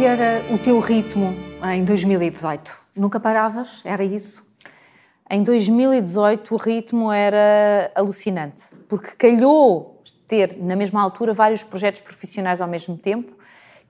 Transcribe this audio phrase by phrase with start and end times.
[0.00, 2.74] que era o teu ritmo em 2018?
[2.96, 3.82] Nunca paravas?
[3.84, 4.42] Era isso?
[5.30, 12.62] Em 2018 o ritmo era alucinante, porque calhou ter na mesma altura vários projetos profissionais
[12.62, 13.34] ao mesmo tempo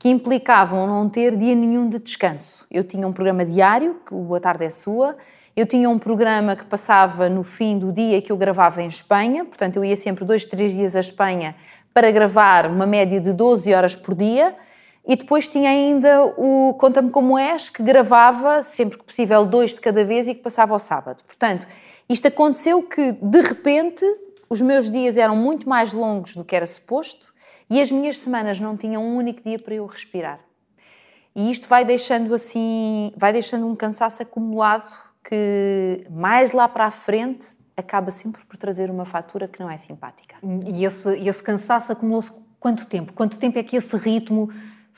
[0.01, 2.67] que implicavam não ter dia nenhum de descanso.
[2.69, 5.17] Eu tinha um programa diário, que o Boa Tarde é Sua,
[5.55, 9.45] eu tinha um programa que passava no fim do dia que eu gravava em Espanha,
[9.45, 11.55] portanto eu ia sempre dois, três dias à Espanha
[11.95, 14.57] para gravar uma média de 12 horas por dia,
[15.07, 19.81] e depois tinha ainda o Conta-me Como És, que gravava sempre que possível dois de
[19.81, 21.23] cada vez e que passava ao sábado.
[21.25, 21.67] Portanto,
[22.09, 24.05] isto aconteceu que de repente
[24.49, 27.33] os meus dias eram muito mais longos do que era suposto
[27.69, 30.41] e as minhas semanas não tinham um único dia para eu respirar.
[31.35, 34.89] E isto vai deixando assim, vai deixando um cansaço acumulado
[35.23, 37.47] que mais lá para a frente
[37.77, 40.37] acaba sempre por trazer uma fatura que não é simpática.
[40.67, 43.13] E esse, esse cansaço acumulou-se quanto tempo?
[43.13, 44.51] Quanto tempo é que esse ritmo,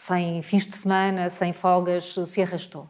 [0.03, 2.85] sem fins de semana, sem folgas, se arrastou?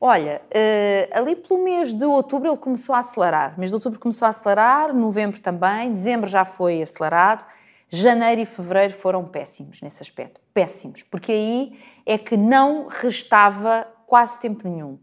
[0.00, 3.58] Olha, uh, ali pelo mês de outubro ele começou a acelerar.
[3.58, 7.44] Mês de outubro começou a acelerar, novembro também, dezembro já foi acelerado,
[7.90, 10.40] janeiro e fevereiro foram péssimos nesse aspecto.
[10.54, 14.98] Péssimos, porque aí é que não restava quase tempo nenhum.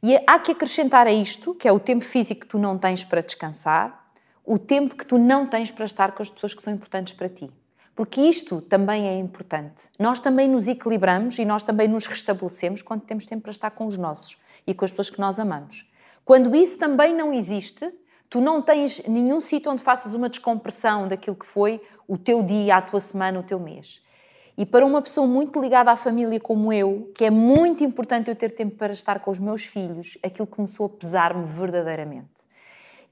[0.00, 3.02] E há que acrescentar a isto, que é o tempo físico que tu não tens
[3.02, 4.12] para descansar,
[4.44, 7.28] o tempo que tu não tens para estar com as pessoas que são importantes para
[7.28, 7.50] ti.
[8.00, 9.90] Porque isto também é importante.
[9.98, 13.84] Nós também nos equilibramos e nós também nos restabelecemos quando temos tempo para estar com
[13.84, 15.86] os nossos e com as pessoas que nós amamos.
[16.24, 17.92] Quando isso também não existe,
[18.30, 22.76] tu não tens nenhum sítio onde faças uma descompressão daquilo que foi o teu dia,
[22.76, 24.02] a tua semana, o teu mês.
[24.56, 28.34] E para uma pessoa muito ligada à família como eu, que é muito importante eu
[28.34, 32.48] ter tempo para estar com os meus filhos, aquilo começou a pesar-me verdadeiramente.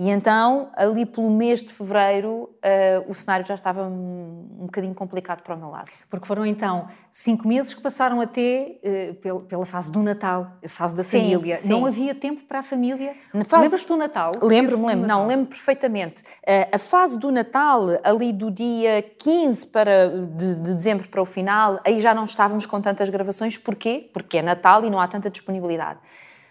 [0.01, 4.95] E então, ali pelo mês de fevereiro, uh, o cenário já estava um, um bocadinho
[4.95, 5.91] complicado para o meu lado.
[6.09, 8.79] Porque foram então cinco meses que passaram até
[9.25, 11.57] uh, pela fase do Natal, a fase da sim, família.
[11.57, 11.71] Sim.
[11.71, 13.13] Não havia tempo para a família?
[13.35, 13.65] Na fase...
[13.65, 14.31] Lembras-te do Natal?
[14.41, 15.09] Lembro-me, lembro.
[15.09, 16.23] Não, lembro perfeitamente.
[16.23, 21.25] Uh, a fase do Natal, ali do dia 15 para, de, de dezembro para o
[21.25, 23.59] final, aí já não estávamos com tantas gravações.
[23.59, 24.09] Porquê?
[24.13, 25.99] Porque é Natal e não há tanta disponibilidade.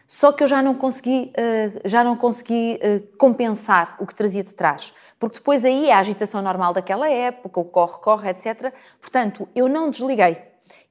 [0.07, 4.41] Só que eu já não consegui, uh, já não consegui uh, compensar o que trazia
[4.41, 4.93] de trás.
[5.19, 8.73] Porque depois aí é a agitação normal daquela época, o corre-corre, etc.
[9.01, 10.41] Portanto, eu não desliguei.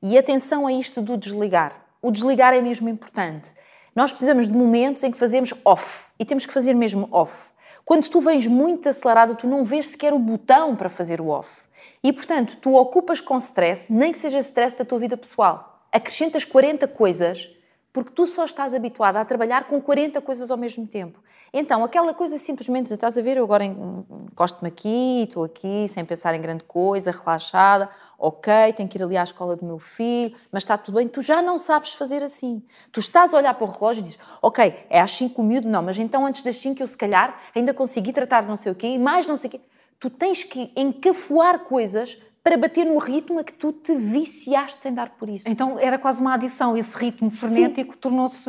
[0.02, 1.72] E atenção a isto do desligar.
[2.02, 3.54] O desligar é mesmo importante.
[3.94, 6.10] Nós precisamos de momentos em que fazemos off.
[6.18, 7.50] E temos que fazer mesmo off.
[7.86, 11.62] Quando tu vens muito acelerado, tu não vês sequer o botão para fazer o off.
[12.02, 15.86] E, portanto, tu ocupas com stress, nem que seja stress da tua vida pessoal.
[15.90, 17.55] Acrescentas 40 coisas
[17.96, 21.18] porque tu só estás habituada a trabalhar com 40 coisas ao mesmo tempo.
[21.50, 26.34] Então, aquela coisa simplesmente, estás a ver, eu agora encosto-me aqui, estou aqui, sem pensar
[26.34, 30.62] em grande coisa, relaxada, ok, tenho que ir ali à escola do meu filho, mas
[30.62, 32.62] está tudo bem, tu já não sabes fazer assim.
[32.92, 35.66] Tu estás a olhar para o relógio e dizes, ok, é às 5 o miúdo,
[35.66, 38.74] não, mas então antes das 5 eu se calhar ainda consegui tratar não sei o
[38.74, 39.60] quê, e mais não sei o quê.
[39.98, 44.94] Tu tens que encafuar coisas para bater no ritmo a que tu te viciaste sem
[44.94, 45.48] dar por isso.
[45.48, 48.48] Então era quase uma adição, esse ritmo frenético tornou-se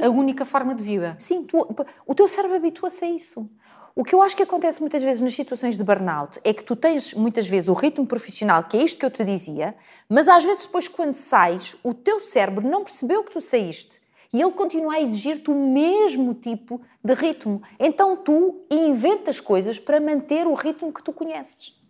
[0.00, 1.16] a única forma de vida.
[1.18, 1.58] Sim, tu,
[2.06, 3.50] o teu cérebro habitua-se a isso.
[3.96, 6.76] O que eu acho que acontece muitas vezes nas situações de burnout é que tu
[6.76, 9.74] tens muitas vezes o ritmo profissional, que é isto que eu te dizia,
[10.08, 14.00] mas às vezes depois quando sais, o teu cérebro não percebeu que tu saíste
[14.32, 17.60] e ele continua a exigir-te o mesmo tipo de ritmo.
[17.80, 21.81] Então tu inventas coisas para manter o ritmo que tu conheces.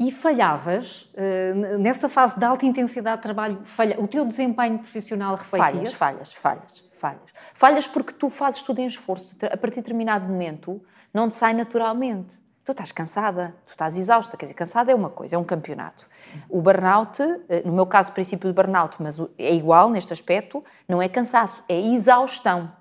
[0.00, 5.34] E falhavas, uh, nessa fase de alta intensidade de trabalho, falha, o teu desempenho profissional
[5.34, 7.34] refletia Falhas, falhas, falhas, falhas.
[7.52, 9.36] Falhas porque tu fazes tudo em esforço.
[9.42, 12.32] A partir de determinado momento, não te sai naturalmente.
[12.64, 14.38] Tu estás cansada, tu estás exausta.
[14.38, 16.08] Quer dizer, cansada é uma coisa, é um campeonato.
[16.48, 21.02] O burnout, eh, no meu caso, princípio de burnout, mas é igual neste aspecto, não
[21.02, 22.72] é cansaço, é exaustão.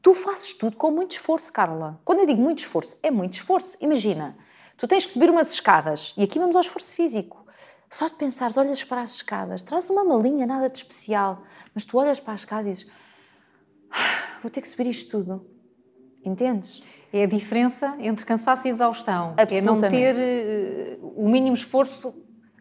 [0.00, 1.98] Tu fazes tudo com muito esforço, Carla.
[2.04, 3.76] Quando eu digo muito esforço, é muito esforço.
[3.80, 4.36] Imagina,
[4.78, 7.44] Tu tens que subir umas escadas e aqui vamos ao esforço físico.
[7.90, 11.42] Só de pensares, olhas para as escadas, traz uma malinha, nada de especial,
[11.74, 12.86] mas tu olhas para a escada e dizes:
[13.90, 15.44] ah, vou ter que subir isto tudo.
[16.24, 16.82] Entendes?
[17.12, 19.34] É a diferença entre cansaço e exaustão.
[19.36, 20.14] É não ter
[21.00, 22.14] uh, o mínimo esforço.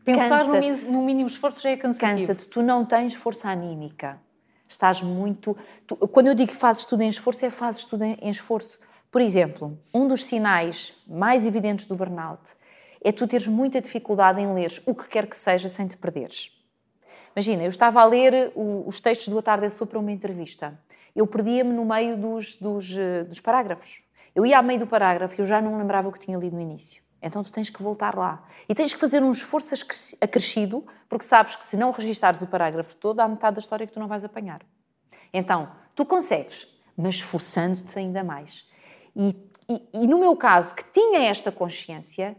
[0.03, 2.27] Pensar no, no, mínimo esforço já é cansativo.
[2.27, 2.47] Cansa-te.
[2.47, 4.19] Tu não tens força anímica.
[4.65, 5.55] Estás muito.
[5.85, 8.79] Tu, quando eu digo que fazes tudo em esforço, é fazes tudo em, em esforço.
[9.09, 12.56] Por exemplo, um dos sinais mais evidentes do burnout
[13.04, 16.51] é tu teres muita dificuldade em ler o que quer que seja sem te perderes.
[17.36, 20.77] Imagina, eu estava a ler os textos do A Tarde é Sua para uma entrevista.
[21.15, 24.01] Eu perdia-me no meio dos, dos, eh, dos parágrafos.
[24.36, 26.56] Eu ia ao meio do parágrafo e eu já não lembrava o que tinha lido
[26.56, 27.01] no início.
[27.21, 28.44] Então tu tens que voltar lá.
[28.68, 29.74] E tens que fazer um esforço
[30.21, 33.94] acrescido, porque sabes que se não registares o parágrafo todo, há metade da história que
[33.94, 34.62] tu não vais apanhar.
[35.33, 38.66] Então, tu consegues, mas esforçando-te ainda mais.
[39.17, 39.35] E,
[39.67, 42.37] e, e, no meu caso, que tinha esta consciência,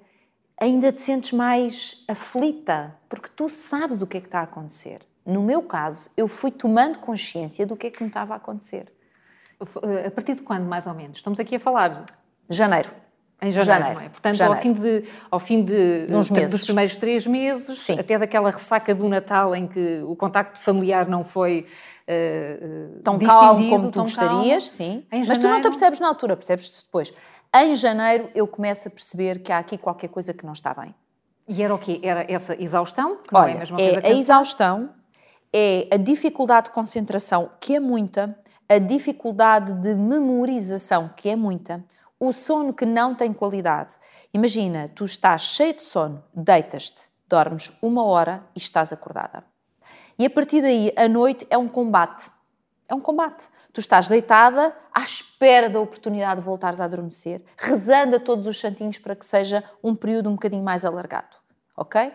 [0.60, 5.00] ainda te sentes mais aflita, porque tu sabes o que é que está a acontecer.
[5.26, 8.92] No meu caso, eu fui tomando consciência do que é que me estava a acontecer.
[9.60, 11.18] Eh, a partir de quando, mais ou menos?
[11.18, 12.06] Estamos aqui a falar.
[12.48, 12.88] Janeiro.
[13.40, 14.08] Em janeiro, janeiro, não é?
[14.08, 14.56] Portanto, janeiro.
[14.56, 17.98] ao fim, de, ao fim de, de dos primeiros três meses, Sim.
[17.98, 21.66] até daquela ressaca do Natal em que o contacto familiar não foi
[22.08, 25.04] uh, tão calmo como tu gostarias, sim.
[25.10, 25.28] Janeiro...
[25.28, 27.12] Mas tu não te percebes na altura, percebes-te depois.
[27.54, 30.94] Em janeiro eu começo a perceber que há aqui qualquer coisa que não está bem.
[31.46, 32.00] E era o quê?
[32.02, 33.16] Era essa exaustão?
[33.16, 34.90] Que Olha, não é a mesma é coisa a exaustão,
[35.52, 38.38] é a dificuldade de concentração, que é muita,
[38.68, 41.82] a dificuldade de memorização, que é muita,
[42.20, 43.94] o sono que não tem qualidade.
[44.34, 49.42] Imagina, tu estás cheio de sono, deitas-te, dormes uma hora e estás acordada.
[50.18, 52.30] E a partir daí, a noite é um combate.
[52.88, 53.46] É um combate.
[53.72, 58.58] Tu estás deitada à espera da oportunidade de voltares a adormecer, rezando a todos os
[58.58, 61.36] santinhos para que seja um período um bocadinho mais alargado.
[61.76, 62.12] Ok?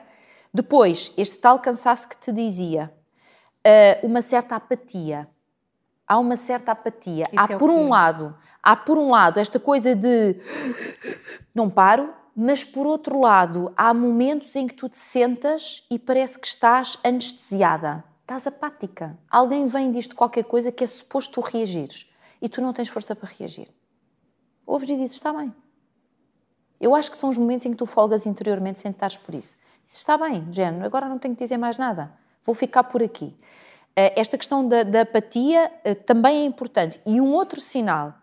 [0.53, 2.93] Depois, este tal cansaço que te dizia,
[3.65, 5.27] uh, uma certa apatia.
[6.05, 7.25] Há uma certa apatia.
[7.31, 10.35] Isso há, é por um lado, há por um lado esta coisa de
[11.55, 16.39] não paro, mas por outro lado, há momentos em que tu te sentas e parece
[16.39, 18.03] que estás anestesiada.
[18.21, 19.17] Estás apática.
[19.29, 22.09] Alguém vem e diz qualquer coisa que é suposto tu reagires
[22.41, 23.67] e tu não tens força para reagir.
[24.65, 25.53] Ouves e dizes: Está bem.
[26.79, 29.55] Eu acho que são os momentos em que tu folgas interiormente sem estares por isso.
[29.85, 32.11] Dizes: Está bem, género, agora não tenho que dizer mais nada.
[32.43, 33.35] Vou ficar por aqui.
[33.95, 36.99] Eh, esta questão da, da apatia eh, também é importante.
[37.05, 38.13] E um outro sinal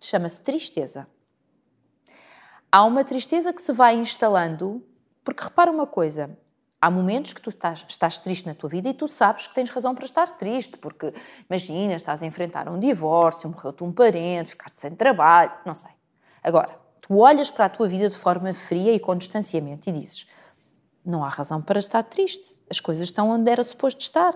[0.00, 1.06] chama-se tristeza.
[2.72, 4.84] Há uma tristeza que se vai instalando,
[5.24, 6.36] porque repara uma coisa:
[6.80, 9.70] há momentos que tu estás, estás, triste na tua vida e tu sabes que tens
[9.70, 11.12] razão para estar triste, porque
[11.48, 15.90] imagina, estás a enfrentar um divórcio, morreu-te um parente, ficaste sem trabalho, não sei.
[16.42, 20.26] Agora, tu olhas para a tua vida de forma fria e com distanciamento e dizes:
[21.04, 24.34] não há razão para estar triste, as coisas estão onde era suposto estar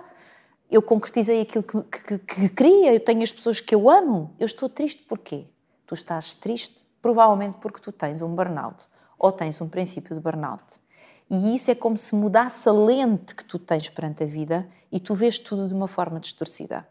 [0.71, 4.35] eu concretizei aquilo que, que, que, queria, eu tenho as pessoas que eu amo.
[4.39, 5.47] Eu estou triste porquê?
[5.87, 10.65] Tu estás triste provavelmente porque tu tens um burnout ou tens um princípio de burnout.
[11.29, 14.99] E isso é como se mudasse a lente que tu tens perante a vida e
[14.99, 16.89] tu vês tudo de uma forma distorcida.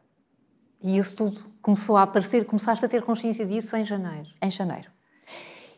[0.84, 4.30] E isso tudo começou a aparecer, começaste a ter consciência disso em janeiro?
[4.40, 4.92] Em janeiro.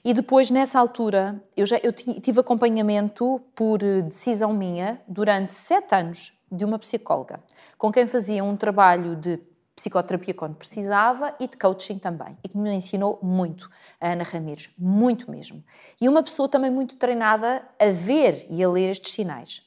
[0.03, 6.33] E depois, nessa altura, eu, já, eu tive acompanhamento por decisão minha durante sete anos
[6.51, 7.39] de uma psicóloga,
[7.77, 9.39] com quem fazia um trabalho de
[9.75, 13.69] psicoterapia quando precisava e de coaching também, e que me ensinou muito,
[13.99, 15.63] a Ana Ramires, muito mesmo.
[15.99, 19.61] E uma pessoa também muito treinada a ver e a ler estes sinais.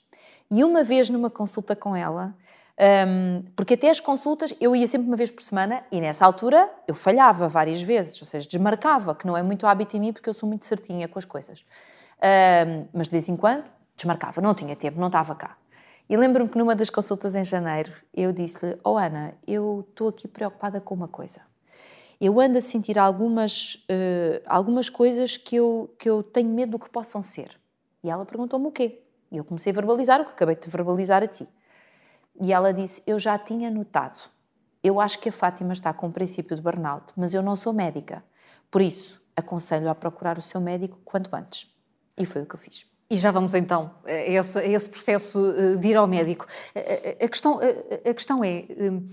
[0.50, 2.34] E uma vez numa consulta com ela,
[3.06, 6.70] um, porque até as consultas eu ia sempre uma vez por semana e nessa altura
[6.86, 10.28] eu falhava várias vezes, ou seja, desmarcava, que não é muito hábito em mim porque
[10.28, 11.64] eu sou muito certinha com as coisas.
[12.18, 13.64] Um, mas de vez em quando
[13.94, 15.57] desmarcava, não tinha tempo, não estava cá.
[16.08, 20.26] E lembro-me que numa das consultas em janeiro eu disse-lhe: Oh Ana, eu estou aqui
[20.26, 21.42] preocupada com uma coisa.
[22.20, 26.78] Eu ando a sentir algumas, uh, algumas coisas que eu, que eu tenho medo do
[26.78, 27.60] que possam ser.
[28.02, 29.02] E ela perguntou-me o quê?
[29.30, 31.46] E eu comecei a verbalizar o que acabei de verbalizar a ti.
[32.40, 34.18] E ela disse: Eu já tinha notado.
[34.82, 37.72] Eu acho que a Fátima está com o princípio de burnout, mas eu não sou
[37.72, 38.24] médica.
[38.70, 41.70] Por isso, aconselho a procurar o seu médico quanto antes.
[42.16, 42.86] E foi o que eu fiz.
[43.10, 46.46] E já vamos então a esse, a esse processo eh, de ir ao médico.
[46.74, 49.06] A, a questão, a, a, questão é, hum,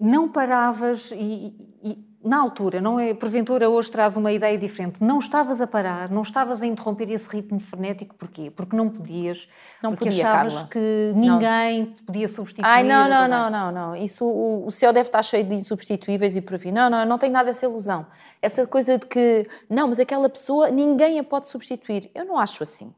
[0.00, 1.54] não paravas e,
[1.84, 3.14] e, na altura, não é?
[3.14, 5.02] Porventura hoje traz uma ideia diferente.
[5.02, 8.50] Não estavas a parar, não estavas a interromper esse ritmo frenético, porquê?
[8.50, 9.48] Porque não podias,
[9.80, 10.68] não porque podia, achavas Carla.
[10.68, 11.92] que ninguém não.
[11.92, 12.68] te podia substituir.
[12.68, 13.96] Ai, não, não, não, não, não.
[13.96, 16.72] Isso, o, o céu deve estar cheio de insubstituíveis e por fim.
[16.72, 18.04] Não, não, não tenho nada essa ilusão.
[18.42, 22.10] Essa coisa de que, não, mas aquela pessoa, ninguém a pode substituir.
[22.16, 22.92] Eu não acho assim.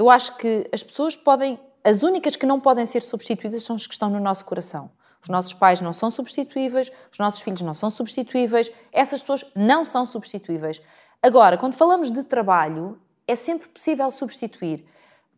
[0.00, 3.86] Eu acho que as pessoas podem, as únicas que não podem ser substituídas são as
[3.86, 4.90] que estão no nosso coração.
[5.22, 9.84] Os nossos pais não são substituíveis, os nossos filhos não são substituíveis, essas pessoas não
[9.84, 10.80] são substituíveis.
[11.22, 14.86] Agora, quando falamos de trabalho, é sempre possível substituir.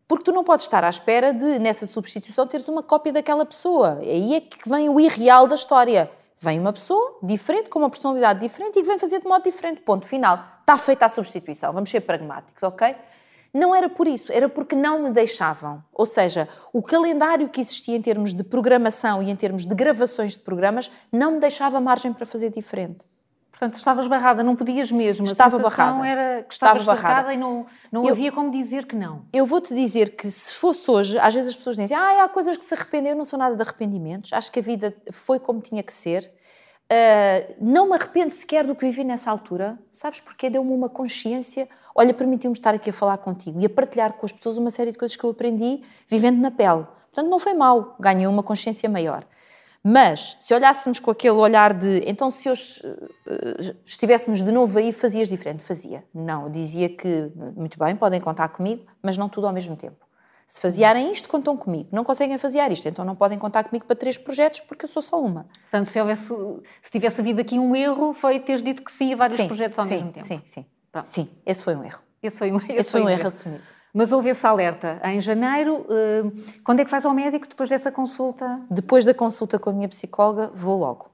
[0.07, 3.97] Porque tu não podes estar à espera de, nessa substituição, teres uma cópia daquela pessoa.
[3.99, 6.09] Aí é que vem o irreal da história.
[6.39, 9.81] Vem uma pessoa diferente, com uma personalidade diferente e que vem fazer de modo diferente.
[9.81, 10.41] Ponto final.
[10.61, 11.73] Está feita a substituição.
[11.73, 12.95] Vamos ser pragmáticos, ok?
[13.53, 15.83] Não era por isso, era porque não me deixavam.
[15.93, 20.31] Ou seja, o calendário que existia em termos de programação e em termos de gravações
[20.33, 23.05] de programas não me deixava margem para fazer diferente.
[23.51, 25.27] Portanto, estavas barrada, não podias mesmo.
[25.27, 26.07] Estava a barrada.
[26.07, 27.33] era que estavas Estava barrada.
[27.35, 29.25] e não, não Eu- havia como dizer que não.
[29.31, 32.57] Eu vou-te dizer que se fosse hoje, às vezes as pessoas dizem, ah, há coisas
[32.57, 35.61] que se arrependem, eu não sou nada de arrependimentos, acho que a vida foi como
[35.61, 36.31] tinha que ser.
[36.91, 41.67] Ah, não me arrependo sequer do que vivi nessa altura, sabes porque Deu-me uma consciência,
[41.95, 44.91] olha, permitiu-me estar aqui a falar contigo e a partilhar com as pessoas uma série
[44.91, 46.85] de coisas que eu aprendi vivendo na pele.
[47.11, 49.25] Portanto, não foi mal, ganhei uma consciência maior.
[49.83, 52.81] Mas, se olhássemos com aquele olhar de, então se hoje
[53.27, 55.61] eh, estivéssemos de novo aí, fazias diferente?
[55.61, 56.05] Fazia.
[56.13, 59.97] Não, dizia que, muito bem, podem contar comigo, mas não tudo ao mesmo tempo.
[60.53, 61.89] Se fazerem isto, contam comigo.
[61.91, 65.01] Não conseguem fazer isto, então não podem contar comigo para três projetos, porque eu sou
[65.01, 65.47] só uma.
[65.63, 66.31] Portanto, se, houvesse,
[66.79, 69.79] se tivesse havido aqui um erro, foi teres dito que sim a vários Sim, projetos
[69.79, 70.27] ao sim, mesmo tempo.
[70.27, 70.63] Sim, sim.
[70.91, 71.07] Pronto.
[71.07, 72.03] Sim, esse foi um erro.
[72.21, 73.27] Esse foi um, esse Esse foi um erro erro.
[73.29, 73.63] assumido.
[73.95, 75.87] Mas houve esse alerta em janeiro.
[75.89, 76.21] eh,
[76.63, 78.61] quando é que vais ao médico depois dessa consulta?
[78.69, 81.09] Depois da consulta com a minha psicóloga, vou logo.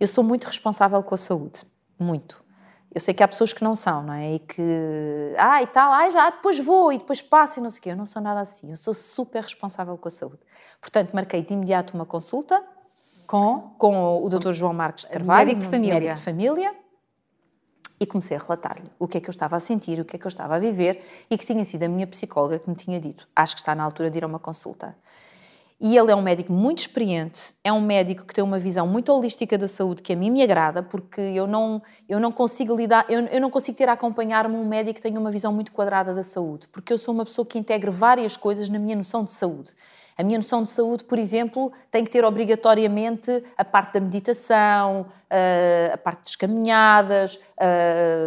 [0.00, 1.60] Eu sou muito responsável com a saúde,
[1.98, 2.42] muito.
[2.96, 4.36] Eu sei que há pessoas que não são, não é?
[4.36, 7.78] E que, ah, e tal, ah, já, depois vou e depois passo e não sei
[7.78, 7.90] o quê.
[7.90, 10.38] Eu não sou nada assim, eu sou super responsável com a saúde.
[10.80, 12.64] Portanto, marquei de imediato uma consulta
[13.26, 13.74] Com?
[13.76, 14.52] com o Dr.
[14.52, 15.94] João Marques de Carvalho, Médico de família.
[15.94, 16.74] médico de família,
[18.00, 20.18] e comecei a relatar-lhe o que é que eu estava a sentir, o que é
[20.18, 22.98] que eu estava a viver e que tinha sido a minha psicóloga que me tinha
[22.98, 24.96] dito: acho que está na altura de ir a uma consulta.
[25.78, 29.12] E ele é um médico muito experiente, é um médico que tem uma visão muito
[29.12, 33.04] holística da saúde que a mim me agrada, porque eu não, eu não consigo lidar,
[33.10, 36.14] eu, eu não consigo ter a acompanhar-me um médico que tenha uma visão muito quadrada
[36.14, 39.34] da saúde, porque eu sou uma pessoa que integra várias coisas na minha noção de
[39.34, 39.70] saúde.
[40.18, 45.04] A minha noção de saúde, por exemplo, tem que ter obrigatoriamente a parte da meditação,
[45.28, 48.26] eh, a parte das caminhadas, eh,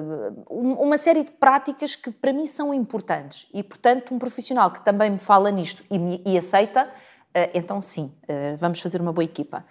[0.51, 3.47] um- uma série de práticas que para mim são importantes.
[3.51, 6.87] E, portanto, um profissional que também me fala nisto e, me- e aceita,
[7.53, 9.65] então sim, eh, vamos fazer uma boa equipa.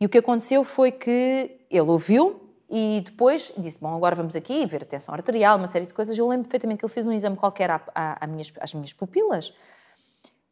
[0.00, 4.64] E o que aconteceu foi que ele ouviu e depois disse: Bom, agora vamos aqui
[4.66, 6.16] ver a tensão arterial, uma série de coisas.
[6.16, 8.92] Eu lembro perfeitamente que ele fez um exame qualquer à- à- à minhas- às minhas
[8.92, 9.52] pupilas.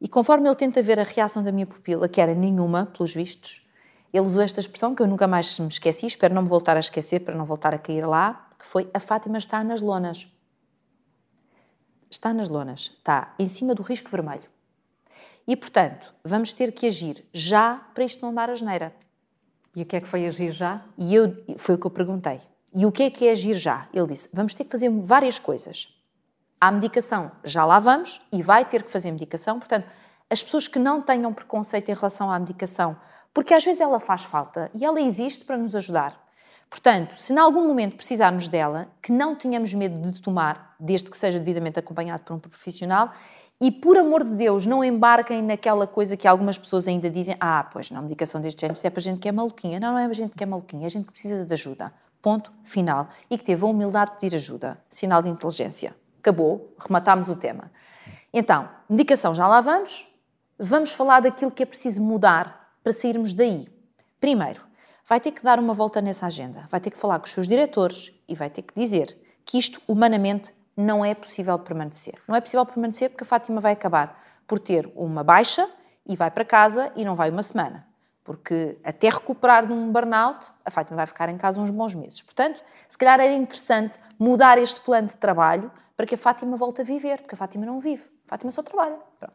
[0.01, 3.67] E conforme ele tenta ver a reação da minha pupila, que era nenhuma, pelos vistos,
[4.13, 6.81] ele usou esta expressão que eu nunca mais me esqueci, espero não me voltar a
[6.81, 10.27] esquecer para não voltar a cair lá, que foi a Fátima está nas lonas.
[12.11, 14.43] Está nas lonas, está em cima do risco vermelho.
[15.47, 18.95] E, portanto, vamos ter que agir já para isto não dar asneira.
[19.75, 20.83] E o que é que foi agir já?
[20.99, 22.41] E eu, foi o que eu perguntei.
[22.75, 23.89] E o que é que é agir já?
[23.93, 25.97] Ele disse: vamos ter que fazer várias coisas.
[26.61, 29.59] Há medicação, já lá vamos, e vai ter que fazer medicação.
[29.59, 29.87] Portanto,
[30.29, 32.97] as pessoas que não tenham preconceito em relação à medicação,
[33.35, 36.29] porque às vezes ela faz falta e ela existe para nos ajudar.
[36.69, 41.17] Portanto, se em algum momento precisarmos dela, que não tenhamos medo de tomar, desde que
[41.17, 43.13] seja devidamente acompanhado por um profissional,
[43.61, 47.69] e por amor de Deus, não embarquem naquela coisa que algumas pessoas ainda dizem: ah,
[47.71, 49.79] pois não, medicação deste género, é para gente que é maluquinha.
[49.79, 51.93] Não, não é para gente que é maluquinha, é gente que precisa de ajuda.
[52.23, 53.09] Ponto final.
[53.31, 54.79] E que teve a humildade de pedir ajuda.
[54.89, 55.95] Sinal de inteligência.
[56.19, 57.71] Acabou, rematámos o tema.
[58.33, 60.09] Então, medicação já lá vamos.
[60.59, 63.69] Vamos falar daquilo que é preciso mudar para sairmos daí.
[64.21, 64.63] Primeiro,
[65.07, 67.49] vai ter que dar uma volta nessa agenda, vai ter que falar com os seus
[67.49, 72.15] diretores e vai ter que dizer que isto, humanamente, não é possível permanecer.
[72.27, 75.69] Não é possível permanecer porque a Fátima vai acabar por ter uma baixa
[76.07, 77.87] e vai para casa e não vai uma semana.
[78.25, 82.23] Porque até recuperar de um burnout, a Fátima vai ficar em casa uns bons meses.
[82.23, 86.81] Portanto, se calhar era interessante mudar este plano de trabalho para que a Fátima volte
[86.81, 88.03] a viver, porque a Fátima não vive.
[88.27, 88.97] A Fátima só trabalha.
[89.19, 89.35] Pronto.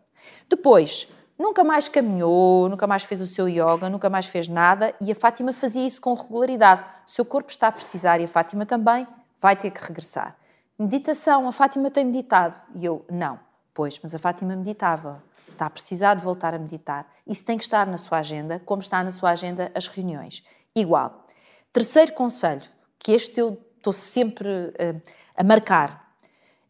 [0.49, 5.11] Depois, nunca mais caminhou, nunca mais fez o seu yoga, nunca mais fez nada e
[5.11, 6.83] a Fátima fazia isso com regularidade.
[7.07, 9.07] O seu corpo está a precisar e a Fátima também
[9.39, 10.35] vai ter que regressar.
[10.77, 12.57] Meditação, a Fátima tem meditado.
[12.75, 13.39] E eu, não.
[13.73, 15.23] Pois, mas a Fátima meditava.
[15.49, 17.09] Está a precisar de voltar a meditar.
[17.25, 20.43] Isso tem que estar na sua agenda, como está na sua agenda as reuniões.
[20.75, 21.25] Igual.
[21.71, 22.67] Terceiro conselho,
[22.99, 24.95] que este eu estou sempre eh,
[25.35, 26.13] a marcar.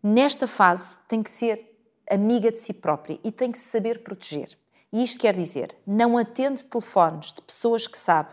[0.03, 1.75] Nesta fase tem que ser
[2.09, 4.55] amiga de si própria e tem que se saber proteger.
[4.93, 8.29] E isto quer dizer, não atende telefones de pessoas que sabe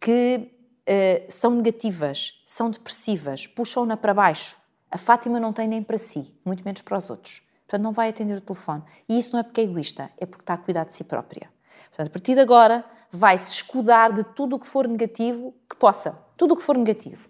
[0.00, 0.50] que
[0.86, 4.63] eh, são negativas, são depressivas, puxam-na para baixo.
[4.94, 7.42] A Fátima não tem nem para si, muito menos para os outros.
[7.66, 8.80] Portanto, não vai atender o telefone.
[9.08, 11.50] E isso não é porque é egoísta, é porque está a cuidar de si própria.
[11.88, 16.16] Portanto, a partir de agora, vai-se escudar de tudo o que for negativo que possa.
[16.36, 17.28] Tudo o que for negativo.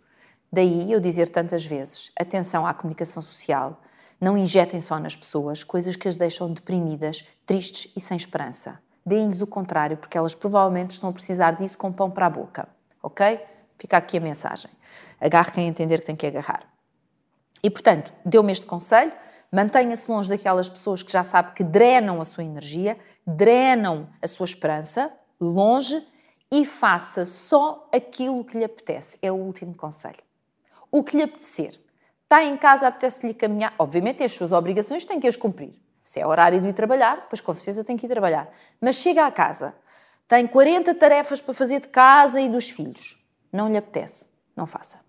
[0.52, 3.80] Daí eu dizer tantas vezes: atenção à comunicação social.
[4.21, 8.78] Não injetem só nas pessoas coisas que as deixam deprimidas, tristes e sem esperança.
[9.06, 12.68] Deem-lhes o contrário, porque elas provavelmente estão a precisar disso com pão para a boca.
[13.02, 13.40] Ok?
[13.78, 14.71] Fica aqui a mensagem.
[15.18, 16.74] Agarre quem entender que tem que agarrar.
[17.62, 19.12] E, portanto, deu-me este conselho:
[19.50, 24.44] mantenha-se longe daquelas pessoas que já sabe que drenam a sua energia, drenam a sua
[24.44, 26.02] esperança, longe,
[26.52, 29.18] e faça só aquilo que lhe apetece.
[29.20, 30.23] É o último conselho.
[30.90, 31.80] O que lhe apetecer.
[32.23, 33.75] Está em casa, apetece-lhe caminhar.
[33.78, 35.75] Obviamente, as suas obrigações, tem que as cumprir.
[36.02, 38.49] Se é horário de ir trabalhar, pois com certeza tem que ir trabalhar.
[38.80, 39.75] Mas chega à casa,
[40.28, 43.25] tem 40 tarefas para fazer de casa e dos filhos.
[43.52, 45.03] Não lhe apetece, não faça.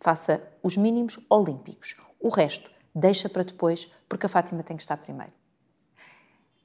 [0.00, 1.96] Faça os mínimos olímpicos.
[2.20, 5.32] O resto, deixa para depois, porque a Fátima tem que estar primeiro.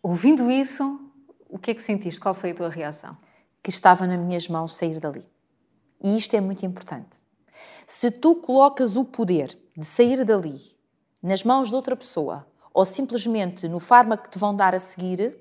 [0.02, 1.00] Ouvindo isso,
[1.50, 2.20] o que é que sentiste?
[2.20, 3.18] Qual foi a tua reação?
[3.62, 5.28] Que estava nas minhas mãos sair dali.
[6.04, 7.22] E isto é muito importante.
[7.88, 10.60] Se tu colocas o poder de sair dali
[11.22, 15.38] nas mãos de outra pessoa ou simplesmente no fármaco que te vão dar a seguir,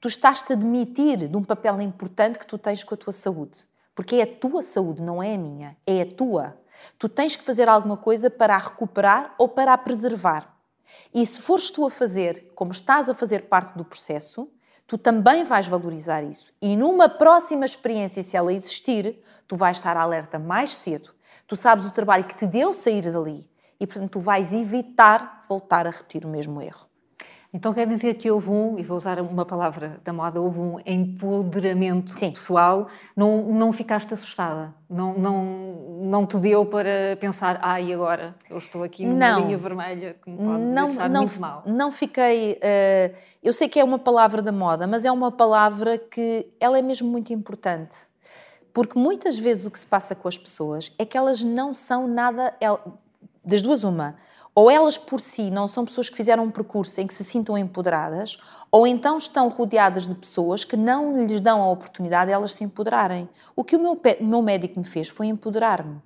[0.00, 3.58] tu estás-te a demitir de um papel importante que tu tens com a tua saúde.
[3.94, 6.56] Porque é a tua saúde, não é a minha, é a tua.
[6.98, 10.56] Tu tens que fazer alguma coisa para a recuperar ou para a preservar.
[11.12, 14.50] E se fores tu a fazer, como estás a fazer parte do processo,
[14.86, 16.52] tu também vais valorizar isso.
[16.60, 21.14] E numa próxima experiência, se ela existir, tu vais estar alerta mais cedo.
[21.46, 23.48] Tu sabes o trabalho que te deu sair dali
[23.80, 26.86] e, portanto, tu vais evitar voltar a repetir o mesmo erro.
[27.52, 30.78] Então quer dizer que houve um, e vou usar uma palavra da moda, houve um
[30.84, 32.30] empoderamento Sim.
[32.30, 35.44] pessoal, não, não ficaste assustada, não, não,
[36.02, 38.36] não te deu para pensar, ah, e agora?
[38.50, 39.40] Eu estou aqui numa não.
[39.40, 41.62] linha vermelha que me pode não, deixar não, muito mal.
[41.64, 45.96] Não fiquei, uh, eu sei que é uma palavra da moda, mas é uma palavra
[45.96, 47.96] que ela é mesmo muito importante.
[48.74, 52.06] Porque muitas vezes o que se passa com as pessoas é que elas não são
[52.06, 52.54] nada,
[53.42, 54.16] das duas uma,
[54.58, 57.56] ou elas por si não são pessoas que fizeram um percurso em que se sintam
[57.56, 58.38] empoderadas,
[58.72, 62.64] ou então estão rodeadas de pessoas que não lhes dão a oportunidade de elas se
[62.64, 63.28] empoderarem.
[63.54, 66.02] O que o meu, o meu médico me fez foi empoderar-me.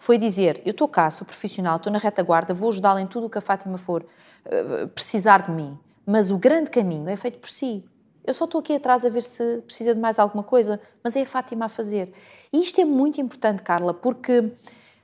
[0.00, 3.30] Foi dizer: Eu estou cá, sou profissional, estou na retaguarda, vou ajudá-la em tudo o
[3.30, 5.78] que a Fátima for uh, precisar de mim.
[6.04, 7.84] Mas o grande caminho é feito por si.
[8.24, 11.22] Eu só estou aqui atrás a ver se precisa de mais alguma coisa, mas é
[11.22, 12.12] a Fátima a fazer.
[12.52, 14.50] E isto é muito importante, Carla, porque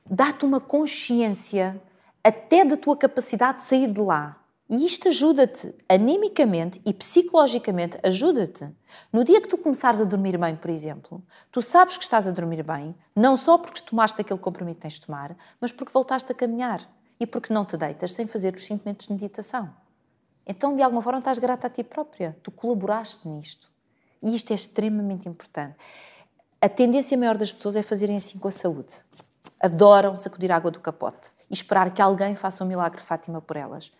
[0.05, 1.81] dá-te uma consciência
[2.25, 4.37] até da tua capacidade de sair de lá.
[4.71, 8.69] E isto ajuda-te, animicamente e psicologicamente, ajuda-te.
[9.13, 12.31] No dia que tu começares a dormir bem, por exemplo, tu sabes que estás a
[12.31, 16.33] dormir bem, não só porque tomaste aquele compromisso que tens de tomar, mas porque voltaste
[16.33, 16.89] a caminhar
[17.21, 19.75] e porque não te deitas sem fazer os 5 minutos de meditação.
[20.47, 22.37] Então, de alguma forma, estás grata a ti própria.
[22.43, 23.71] Tu colaboraste nisto.
[24.23, 25.77] E isto é extremamente importante.
[26.61, 28.95] A tendência maior das pessoas é fazerem assim com a saúde.
[29.61, 33.59] Adoram sacudir água do capote e esperar que alguém faça um milagre de Fátima por
[33.59, 33.93] elas.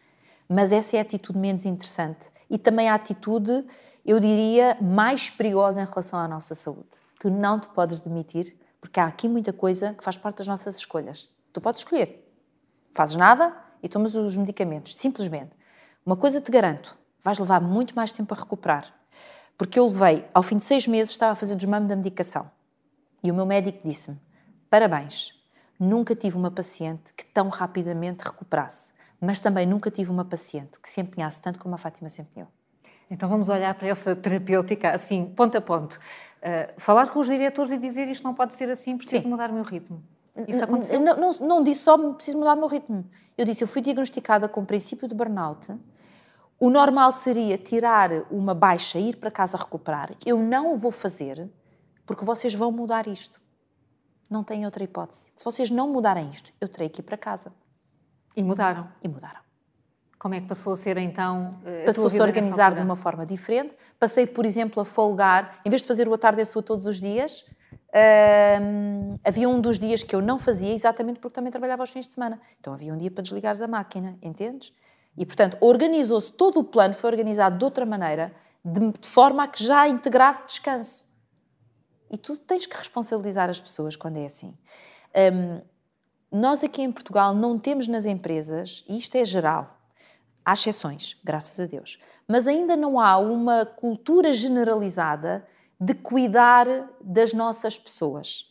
[0.49, 3.67] Mas essa é a atitude menos interessante e também a atitude,
[4.05, 6.89] eu diria, mais perigosa em relação à nossa saúde.
[7.21, 10.77] Tu não te podes demitir, porque há aqui muita coisa que faz parte das nossas
[10.77, 11.29] escolhas.
[11.53, 12.27] Tu podes escolher.
[12.93, 15.53] Fazes nada e tomas os medicamentos, simplesmente.
[16.05, 18.93] Uma coisa te garanto, vais levar muito mais tempo a recuperar.
[19.59, 22.51] Porque eu levei, ao fim de seis meses, estava a fazer desmame da medicação.
[23.23, 24.19] E o meu médico disse-me:
[24.69, 25.42] parabéns,
[25.83, 30.89] nunca tive uma paciente que tão rapidamente recuperasse, mas também nunca tive uma paciente que
[30.89, 32.49] se empenhasse tanto como a Fátima se empenhou.
[33.11, 35.95] Então vamos olhar para essa terapêutica assim, ponto a ponto.
[35.95, 39.29] Uh, falar com os diretores e dizer isto não pode ser assim, preciso Sim.
[39.29, 40.03] mudar o meu ritmo.
[40.49, 40.99] Isso aconteceu?
[40.99, 43.05] Não, não, não disse só preciso mudar o meu ritmo.
[43.37, 45.75] Eu disse, eu fui diagnosticada com princípio de burnout.
[46.59, 50.11] O normal seria tirar uma baixa, ir para casa recuperar.
[50.25, 51.51] Eu não o vou fazer
[52.07, 53.43] porque vocês vão mudar isto.
[54.33, 55.31] Não tem outra hipótese.
[55.35, 57.53] Se vocês não mudarem isto, eu terei que ir para casa.
[58.35, 58.89] E mudaram?
[59.03, 59.41] E mudaram.
[60.19, 61.49] Como é que passou a ser então?
[61.85, 63.77] Passou-se a organizar de uma forma diferente.
[63.99, 67.45] Passei, por exemplo, a folgar, em vez de fazer o à sua todos os dias,
[67.73, 72.07] uh, havia um dos dias que eu não fazia, exatamente porque também trabalhava aos fins
[72.07, 72.41] de semana.
[72.59, 74.73] Então havia um dia para desligares a máquina, entendes?
[75.15, 78.33] E, portanto, organizou-se todo o plano, foi organizado de outra maneira,
[78.65, 81.05] de, de forma a que já integrasse descanso.
[82.13, 84.55] E tu tens que responsabilizar as pessoas quando é assim.
[85.33, 85.63] Um,
[86.31, 89.79] nós aqui em Portugal não temos nas empresas, e isto é geral,
[90.45, 91.99] há exceções, graças a Deus,
[92.29, 95.47] mas ainda não há uma cultura generalizada
[95.81, 96.67] de cuidar
[97.01, 98.47] das nossas pessoas.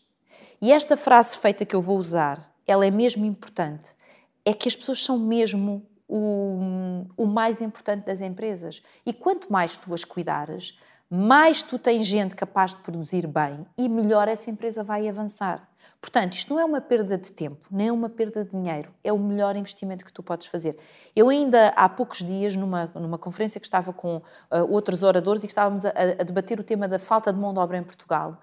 [0.62, 3.96] E esta frase feita que eu vou usar, ela é mesmo importante,
[4.44, 8.84] é que as pessoas são mesmo o, o mais importante das empresas.
[9.06, 10.78] E quanto mais tu as cuidares,
[11.14, 15.68] mais tu tens gente capaz de produzir bem e melhor essa empresa vai avançar.
[16.00, 19.12] Portanto, isto não é uma perda de tempo, nem é uma perda de dinheiro, é
[19.12, 20.78] o melhor investimento que tu podes fazer.
[21.14, 24.22] Eu ainda há poucos dias, numa, numa conferência que estava com uh,
[24.70, 27.60] outros oradores e que estávamos a, a, debater o tema da falta de mão de
[27.60, 28.40] obra em Portugal,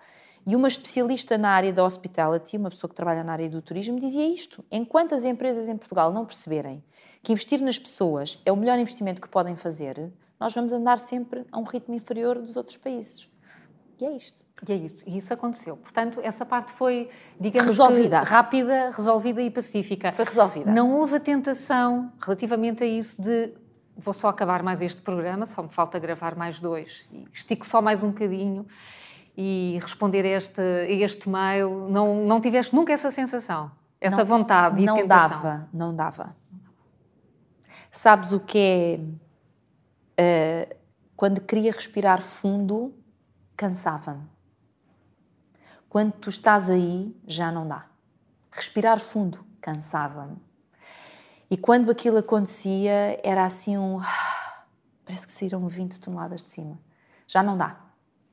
[0.47, 3.99] e uma especialista na área da hospitality, uma pessoa que trabalha na área do turismo,
[3.99, 4.63] dizia isto.
[4.71, 6.85] Enquanto as empresas em Portugal não perceberem
[7.23, 11.45] que investir nas pessoas é o melhor investimento que podem fazer, nós vamos andar sempre
[11.51, 13.29] a um ritmo inferior dos outros países.
[14.01, 14.43] E é isto.
[14.69, 15.77] E é isso, e isso aconteceu.
[15.77, 18.21] Portanto, essa parte foi, digamos resolvida.
[18.21, 20.13] rápida, resolvida e pacífica.
[20.13, 20.73] Foi resolvida.
[20.73, 23.55] Não houve a tentação relativamente a isso de
[23.97, 28.05] vou só acabar mais este programa, só me falta gravar mais dois, estico só mais
[28.05, 28.65] um bocadinho
[29.37, 31.89] e responder a este, a este mail.
[31.91, 33.71] Não, não tiveste nunca essa sensação,
[34.01, 35.29] essa não, vontade e não tentação?
[35.29, 36.37] dava, não dava.
[37.91, 39.01] Sabes o que é?
[40.19, 40.77] Uh,
[41.17, 42.95] quando queria respirar fundo,
[43.57, 44.29] cansava-me.
[45.89, 47.87] Quando tu estás aí, já não dá.
[48.51, 50.37] Respirar fundo, cansava-me.
[51.51, 53.99] E quando aquilo acontecia, era assim um.
[55.05, 56.79] Parece que saíram 20 toneladas de cima.
[57.27, 57.81] Já não dá.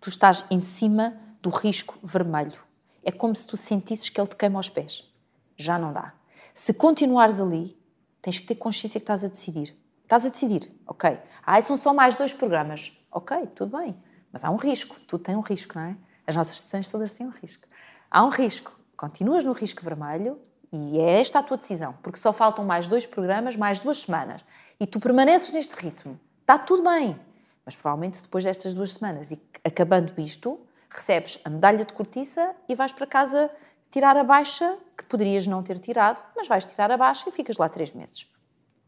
[0.02, 2.60] Tu estás em cima do risco vermelho.
[3.04, 5.08] É como se tu sentisses que ele te queima aos pés.
[5.56, 6.14] Já não dá.
[6.54, 7.78] Se continuares ali,
[8.22, 9.78] tens que ter consciência que estás a decidir.
[10.06, 11.20] Estás a decidir, ok.
[11.44, 12.94] Ah, são só mais dois programas.
[13.12, 13.98] Ok, tudo bem.
[14.32, 15.00] Mas há um risco.
[15.02, 15.98] Tudo tem um risco, não é?
[16.28, 17.68] As nossas decisões todas têm um risco.
[18.12, 18.72] Há um risco.
[18.96, 20.40] Continuas no risco vermelho
[20.72, 24.46] e é esta a tua decisão, porque só faltam mais dois programas, mais duas semanas.
[24.80, 26.20] E tu permaneces neste ritmo.
[26.42, 27.20] Está tudo bem.
[27.66, 32.76] Mas provavelmente depois destas duas semanas e acabando isto, recebes a medalha de cortiça e
[32.76, 33.50] vais para casa
[33.90, 37.58] tirar a baixa, que poderias não ter tirado, mas vais tirar a baixa e ficas
[37.58, 38.35] lá três meses.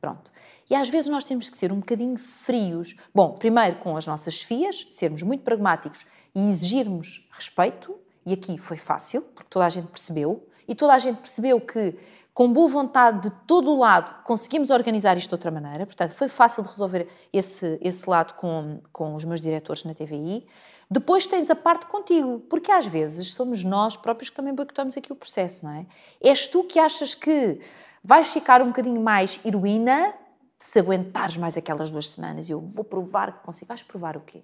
[0.07, 0.31] Pronto.
[0.69, 2.95] E às vezes nós temos que ser um bocadinho frios.
[3.13, 7.93] Bom, primeiro com as nossas fias, sermos muito pragmáticos e exigirmos respeito,
[8.25, 11.93] e aqui foi fácil, porque toda a gente percebeu, e toda a gente percebeu que,
[12.33, 15.85] com boa vontade de todo o lado, conseguimos organizar isto de outra maneira.
[15.85, 20.47] Portanto, foi fácil de resolver esse, esse lado com, com os meus diretores na TVI.
[20.89, 25.11] Depois tens a parte contigo, porque às vezes somos nós próprios que também boicotamos aqui
[25.11, 25.85] o processo, não é?
[26.21, 27.59] És tu que achas que
[28.07, 30.15] vais ficar um bocadinho mais heroína
[30.57, 33.67] se aguentares mais aquelas duas semanas e eu vou provar que consigo.
[33.67, 34.43] Vais provar o quê?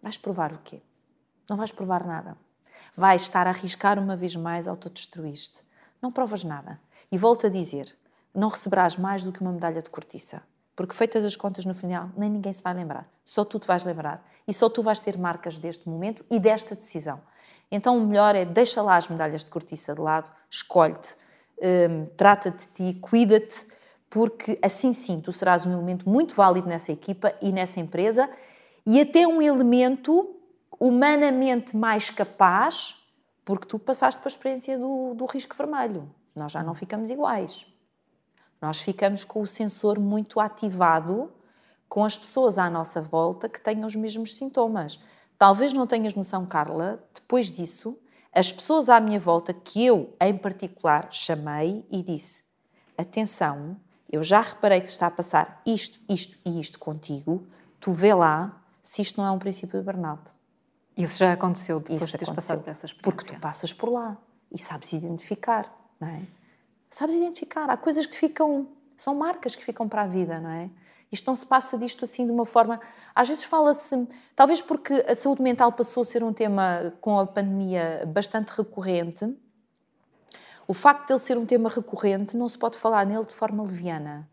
[0.00, 0.80] Vais provar o quê?
[1.50, 2.36] Não vais provar nada
[2.94, 5.62] vais estar a arriscar uma vez mais autodestruíste.
[6.00, 6.80] Não provas nada.
[7.10, 7.96] E volto a dizer,
[8.34, 10.42] não receberás mais do que uma medalha de cortiça.
[10.74, 13.08] Porque feitas as contas no final, nem ninguém se vai lembrar.
[13.24, 14.26] Só tu te vais lembrar.
[14.46, 17.20] E só tu vais ter marcas deste momento e desta decisão.
[17.70, 21.16] Então o melhor é deixa lá as medalhas de cortiça de lado, escolhe-te,
[21.62, 23.66] um, trata de ti, cuida-te,
[24.08, 28.30] porque assim sim tu serás um elemento muito válido nessa equipa e nessa empresa
[28.84, 30.36] e até um elemento
[30.78, 32.96] humanamente mais capaz,
[33.44, 36.08] porque tu passaste pela experiência do, do risco vermelho.
[36.34, 37.66] Nós já não ficamos iguais.
[38.60, 41.32] Nós ficamos com o sensor muito ativado
[41.88, 45.00] com as pessoas à nossa volta que tenham os mesmos sintomas.
[45.38, 47.98] Talvez não tenhas noção, Carla, depois disso,
[48.36, 52.44] as pessoas à minha volta, que eu em particular chamei e disse:
[52.96, 53.76] Atenção,
[54.12, 57.46] eu já reparei que está a passar isto, isto e isto contigo,
[57.80, 60.22] tu vê lá se isto não é um princípio de burnout.
[60.94, 63.16] Isso já aconteceu depois Isso de teres passado por essa experiência.
[63.16, 64.18] Porque tu passas por lá
[64.52, 66.22] e sabes identificar, não é?
[66.90, 67.70] Sabes identificar.
[67.70, 68.68] Há coisas que ficam,
[68.98, 70.70] são marcas que ficam para a vida, não é?
[71.16, 72.78] Isto não se passa disto assim de uma forma.
[73.14, 77.26] Às vezes fala-se, talvez porque a saúde mental passou a ser um tema com a
[77.26, 79.36] pandemia bastante recorrente.
[80.68, 83.62] O facto de ele ser um tema recorrente não se pode falar nele de forma
[83.62, 84.28] leviana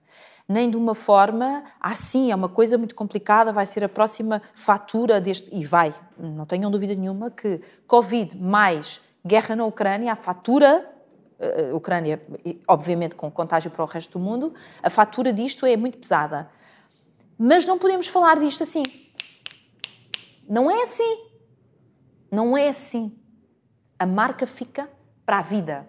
[0.48, 5.22] nem de uma forma, assim, é uma coisa muito complicada, vai ser a próxima fatura
[5.22, 5.50] deste.
[5.56, 10.90] E vai, não tenham dúvida nenhuma que Covid mais guerra na Ucrânia, a fatura.
[11.40, 12.22] Uh, Ucrânia,
[12.68, 16.50] obviamente, com contágio para o resto do mundo, a fatura disto é muito pesada.
[17.38, 18.84] Mas não podemos falar disto assim.
[20.48, 21.28] Não é assim.
[22.32, 23.18] Não é assim.
[23.98, 24.90] A marca fica
[25.26, 25.88] para a vida.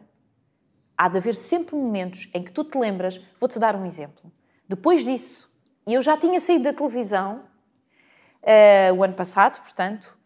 [0.97, 3.21] Há de haver sempre momentos em que tu te lembras.
[3.39, 4.31] Vou-te dar um exemplo.
[4.69, 5.53] Depois disso,
[5.87, 7.45] eu já tinha saído da televisão
[8.43, 10.19] uh, o ano passado, portanto,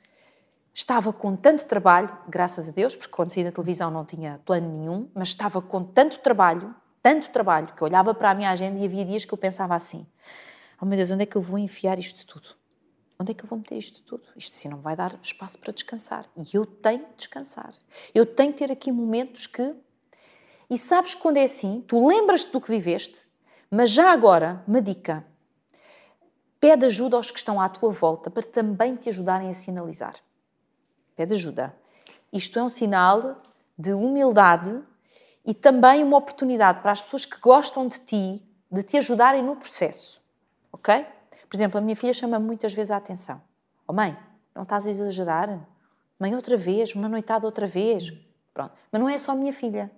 [0.72, 4.68] estava com tanto trabalho, graças a Deus, porque quando saí da televisão não tinha plano
[4.68, 8.78] nenhum, mas estava com tanto trabalho, tanto trabalho, que eu olhava para a minha agenda
[8.78, 10.06] e havia dias que eu pensava assim:
[10.80, 12.56] oh meu Deus, onde é que eu vou enfiar isto tudo?
[13.20, 14.22] Onde é que eu vou meter isto tudo?
[14.36, 16.26] Isto assim não vai dar espaço para descansar.
[16.36, 17.74] E eu tenho que descansar.
[18.14, 19.74] Eu tenho que ter aqui momentos que.
[20.70, 21.82] E sabes quando é assim?
[21.86, 23.26] Tu lembras-te do que viveste,
[23.68, 25.26] mas já agora, uma dica:
[26.60, 30.14] pede ajuda aos que estão à tua volta para também te ajudarem a sinalizar.
[31.16, 31.74] Pede ajuda.
[32.32, 33.38] Isto é um sinal
[33.76, 34.80] de humildade
[35.44, 39.56] e também uma oportunidade para as pessoas que gostam de ti de te ajudarem no
[39.56, 40.20] processo.
[40.78, 41.06] Ok?
[41.48, 43.40] Por exemplo, a minha filha chama muitas vezes a atenção:
[43.86, 44.16] Oh mãe,
[44.54, 45.60] não estás a exagerar?
[46.18, 48.12] Mãe, outra vez, uma noitada outra vez.
[48.52, 48.72] Pronto.
[48.90, 49.90] Mas não é só a minha filha.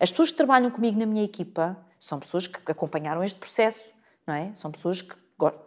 [0.00, 3.90] As pessoas que trabalham comigo na minha equipa são pessoas que acompanharam este processo,
[4.26, 4.52] não é?
[4.54, 5.14] São pessoas que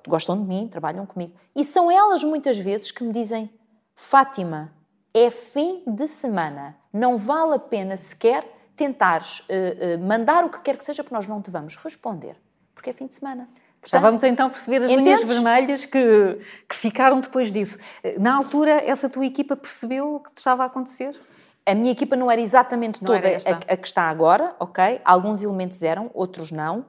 [0.08, 1.34] gostam de mim, trabalham comigo.
[1.56, 3.54] E são elas muitas vezes que me dizem:
[3.96, 4.74] Fátima,
[5.14, 6.76] é fim de semana.
[6.92, 8.44] Não vale a pena sequer
[8.76, 12.38] tentares uh, uh, mandar o que quer que seja, porque nós não te vamos responder,
[12.74, 13.50] porque é fim de semana.
[13.82, 15.22] Portanto, Já vamos então perceber as entendes?
[15.22, 16.38] linhas vermelhas que,
[16.68, 17.78] que ficaram depois disso.
[18.20, 21.18] Na altura, essa tua equipa percebeu o que estava a acontecer?
[21.66, 25.00] A minha equipa não era exatamente não toda era a, a, que está agora, ok?
[25.06, 26.86] Alguns elementos eram, outros não.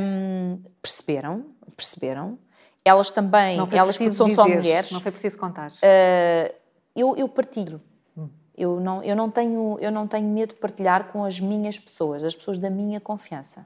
[0.00, 1.46] Um, perceberam,
[1.76, 2.38] perceberam.
[2.84, 4.90] Elas também, elas que são dizer, só mulheres.
[4.90, 5.70] Não foi preciso contar.
[5.70, 6.52] Uh,
[6.96, 7.80] eu, eu partilho.
[8.16, 8.28] Hum.
[8.56, 12.24] Eu não, eu, não tenho, eu não tenho medo de partilhar com as minhas pessoas,
[12.24, 13.64] as pessoas da minha confiança.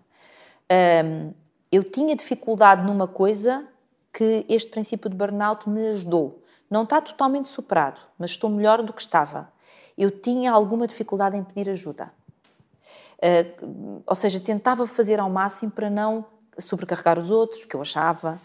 [0.70, 1.32] Um,
[1.70, 3.66] eu tinha dificuldade numa coisa
[4.12, 6.42] que este princípio de burnout me ajudou.
[6.70, 9.52] Não está totalmente superado, mas estou melhor do que estava.
[9.96, 12.12] Eu tinha alguma dificuldade em pedir ajuda.
[13.18, 16.24] Uh, ou seja, tentava fazer ao máximo para não
[16.58, 18.38] sobrecarregar os outros, que eu achava,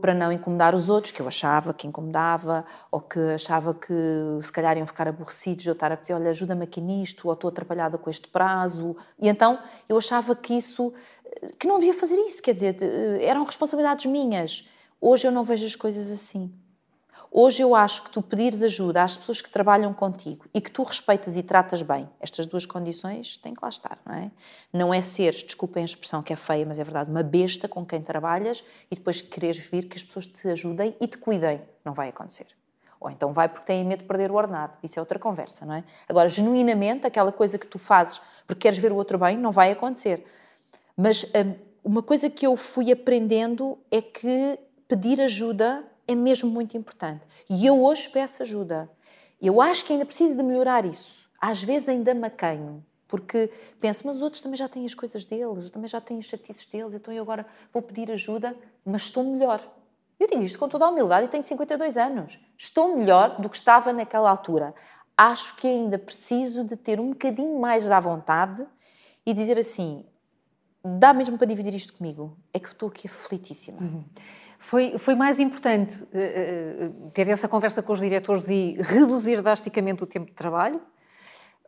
[0.00, 3.92] para não incomodar os outros, que eu achava que incomodava, ou que achava que
[4.40, 7.34] se calhar iam ficar aborrecidos de eu estar a pedir, olha, ajuda-me aqui nisto, ou
[7.34, 8.96] estou atrapalhada com este prazo.
[9.18, 10.92] E então eu achava que isso,
[11.58, 12.76] que não devia fazer isso, quer dizer,
[13.20, 14.68] eram responsabilidades minhas.
[15.00, 16.52] Hoje eu não vejo as coisas assim.
[17.34, 20.82] Hoje eu acho que tu pedires ajuda às pessoas que trabalham contigo e que tu
[20.82, 24.30] respeitas e tratas bem, estas duas condições têm que lá estar, não é?
[24.70, 27.86] Não é seres, desculpem a expressão que é feia, mas é verdade, uma besta com
[27.86, 31.62] quem trabalhas e depois queres vir que as pessoas te ajudem e te cuidem.
[31.82, 32.48] Não vai acontecer.
[33.00, 34.74] Ou então vai porque têm medo de perder o ordenado.
[34.82, 35.84] Isso é outra conversa, não é?
[36.06, 39.72] Agora, genuinamente, aquela coisa que tu fazes porque queres ver o outro bem, não vai
[39.72, 40.22] acontecer.
[40.96, 46.76] Mas hum, uma coisa que eu fui aprendendo é que pedir ajuda é mesmo muito
[46.76, 47.22] importante.
[47.48, 48.90] E eu hoje peço ajuda.
[49.40, 51.28] Eu acho que ainda preciso de melhorar isso.
[51.40, 53.50] Às vezes ainda me acanho, porque
[53.80, 56.64] penso, mas os outros também já têm as coisas deles, também já têm os chatices
[56.66, 59.60] deles, então eu agora vou pedir ajuda, mas estou melhor.
[60.20, 62.38] Eu digo isto com toda a humildade e tenho 52 anos.
[62.56, 64.72] Estou melhor do que estava naquela altura.
[65.18, 68.64] Acho que ainda preciso de ter um bocadinho mais da vontade
[69.26, 70.06] e dizer assim:
[70.84, 72.36] dá mesmo para dividir isto comigo?
[72.52, 73.80] É que eu estou aqui aflitíssima.
[73.80, 74.04] Uhum.
[74.58, 80.06] Foi, foi mais importante uh, ter essa conversa com os diretores e reduzir drasticamente o
[80.06, 80.80] tempo de trabalho?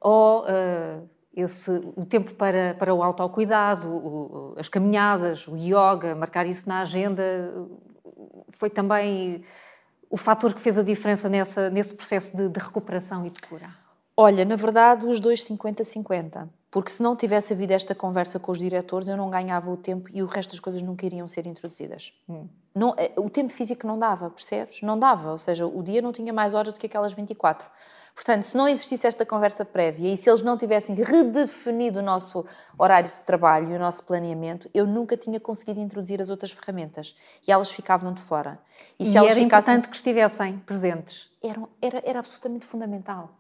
[0.01, 6.47] Ou uh, esse, o tempo para, para o autocuidado, o, as caminhadas, o yoga, marcar
[6.47, 7.23] isso na agenda,
[8.51, 9.43] foi também
[10.09, 13.69] o fator que fez a diferença nessa, nesse processo de, de recuperação e de cura?
[14.17, 18.59] Olha, na verdade, os dois 50-50 porque se não tivesse havido esta conversa com os
[18.59, 22.13] diretores, eu não ganhava o tempo e o resto das coisas nunca iriam ser introduzidas.
[22.29, 22.49] Hum.
[22.75, 24.83] Não, eh, o tempo físico não dava, percebes?
[24.83, 27.71] Não dava, ou seja, o dia não tinha mais horas do que aquelas 24.
[28.13, 32.45] Portanto, se não existisse esta conversa prévia e se eles não tivessem redefinido o nosso
[32.77, 37.15] horário de trabalho e o nosso planeamento, eu nunca tinha conseguido introduzir as outras ferramentas
[37.47, 38.59] e elas ficavam de fora.
[38.99, 39.45] E, e era ficassem...
[39.45, 41.31] importante que estivessem presentes?
[41.41, 43.31] Era, era, era absolutamente fundamental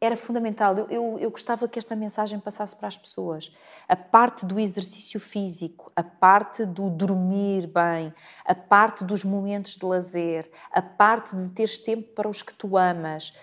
[0.00, 0.76] era fundamental.
[0.78, 3.52] Eu, eu, eu, gostava que esta mensagem passasse para as pessoas.
[3.86, 9.84] A parte do exercício físico, a parte do dormir bem, a parte dos momentos de
[9.84, 13.34] lazer, a parte de teres tempo para os que tu amas,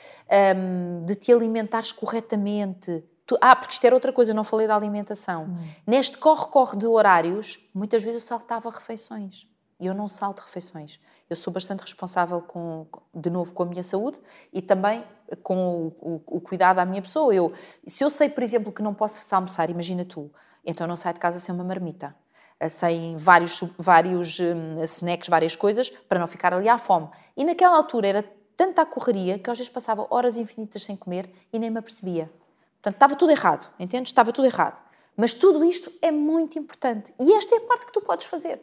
[0.56, 3.04] um, de te alimentares corretamente.
[3.26, 5.46] Tu, ah, porque isto era outra coisa, não falei da alimentação.
[5.46, 5.68] Hum.
[5.86, 9.46] Neste corre-corre de horários, muitas vezes eu saltava refeições.
[9.80, 11.00] Eu não salto refeições.
[11.30, 14.18] Eu sou bastante responsável, com, de novo, com a minha saúde
[14.52, 15.04] e também
[15.44, 17.34] com o, o, o cuidado à minha pessoa.
[17.34, 17.54] Eu,
[17.86, 20.32] se eu sei, por exemplo, que não posso almoçar, imagina tu,
[20.66, 22.16] então não saio de casa sem uma marmita,
[22.60, 27.10] eh, sem vários, vários um, snacks, várias coisas, para não ficar ali à fome.
[27.36, 28.24] E naquela altura era
[28.56, 32.32] tanta a correria que às vezes passava horas infinitas sem comer e nem me apercebia.
[32.76, 34.08] Portanto, estava tudo errado, entende?
[34.08, 34.82] Estava tudo errado.
[35.16, 37.14] Mas tudo isto é muito importante.
[37.20, 38.62] E esta é a parte que tu podes fazer.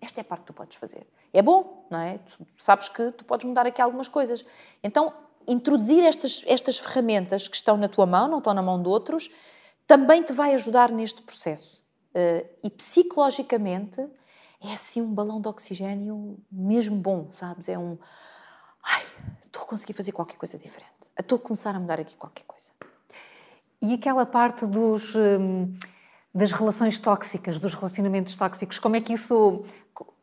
[0.00, 1.06] Esta é a parte que tu podes fazer.
[1.32, 2.18] É bom, não é?
[2.18, 4.44] Tu sabes que tu podes mudar aqui algumas coisas.
[4.82, 5.12] Então,
[5.46, 9.30] introduzir estas, estas ferramentas que estão na tua mão, não estão na mão de outros,
[9.86, 11.82] também te vai ajudar neste processo.
[12.14, 14.00] Uh, e psicologicamente
[14.62, 17.68] é assim um balão de oxigênio mesmo bom, sabes?
[17.68, 17.98] É um.
[18.82, 19.02] Ai,
[19.44, 20.90] estou a conseguir fazer qualquer coisa diferente.
[21.18, 22.70] Estou a começar a mudar aqui qualquer coisa.
[23.80, 25.14] E aquela parte dos.
[25.14, 25.72] Hum,
[26.34, 29.62] das relações tóxicas, dos relacionamentos tóxicos, como é que isso.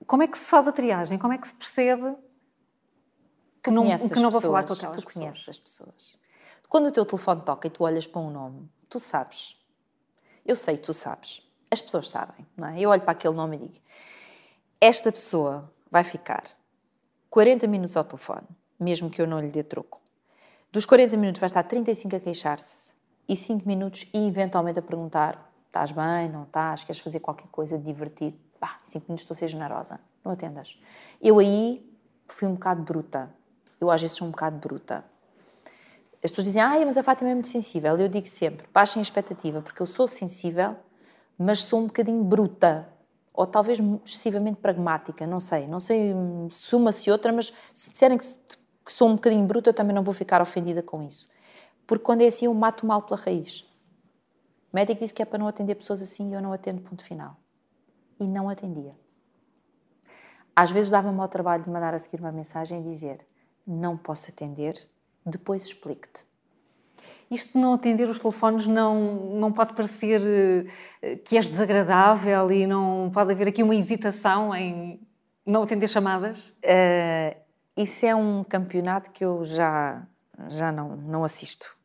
[0.06, 1.18] Como é que se faz a triagem?
[1.18, 2.16] Como é que se percebe
[3.64, 5.14] que não, que não vou falar com aquelas tu pessoas.
[5.14, 6.18] conheces as pessoas.
[6.68, 9.56] Quando o teu telefone toca e tu olhas para um nome, tu sabes.
[10.46, 11.48] Eu sei, tu sabes.
[11.72, 12.80] As pessoas sabem, não é?
[12.80, 13.76] Eu olho para aquele nome e digo:
[14.82, 16.44] esta pessoa vai ficar
[17.30, 18.48] 40 minutos ao telefone,
[18.80, 20.02] mesmo que eu não lhe dê troco.
[20.72, 22.94] Dos 40 minutos vai estar 35 a queixar-se
[23.30, 27.78] e 5 minutos e eventualmente a perguntar: estás bem, não estás, queres fazer qualquer coisa
[27.78, 28.38] divertido?
[28.64, 30.80] Pá, 5 minutos estou a ser generosa, não atendas.
[31.22, 31.86] Eu aí
[32.28, 33.30] fui um bocado bruta
[33.84, 35.04] eu às vezes sou um bocado bruta.
[36.24, 37.98] As pessoas dizem, ah, mas a Fátima é muito sensível.
[37.98, 40.76] Eu digo sempre, baixem a expectativa, porque eu sou sensível,
[41.38, 42.88] mas sou um bocadinho bruta.
[43.34, 45.68] Ou talvez excessivamente pragmática, não sei.
[45.68, 46.14] Não sei
[46.50, 48.26] se uma se outra, mas se disserem que,
[48.88, 51.30] sou um bocadinho bruta, eu também não vou ficar ofendida com isso.
[51.86, 53.62] Porque quando é assim, eu mato mal pela raiz.
[54.72, 57.04] O médico disse que é para não atender pessoas assim e eu não atendo, ponto
[57.04, 57.36] final.
[58.20, 58.96] E não atendia.
[60.56, 63.26] Às vezes dava-me ao trabalho de mandar a seguir uma mensagem e dizer:
[63.66, 64.76] Não posso atender,
[65.26, 66.26] depois explique-te.
[67.32, 72.68] Isto de não atender os telefones não, não pode parecer uh, que és desagradável e
[72.68, 75.02] não pode haver aqui uma hesitação em
[75.46, 76.50] não atender chamadas?
[76.50, 77.36] Uh,
[77.76, 80.06] isso é um campeonato que eu já,
[80.50, 81.76] já não, não assisto.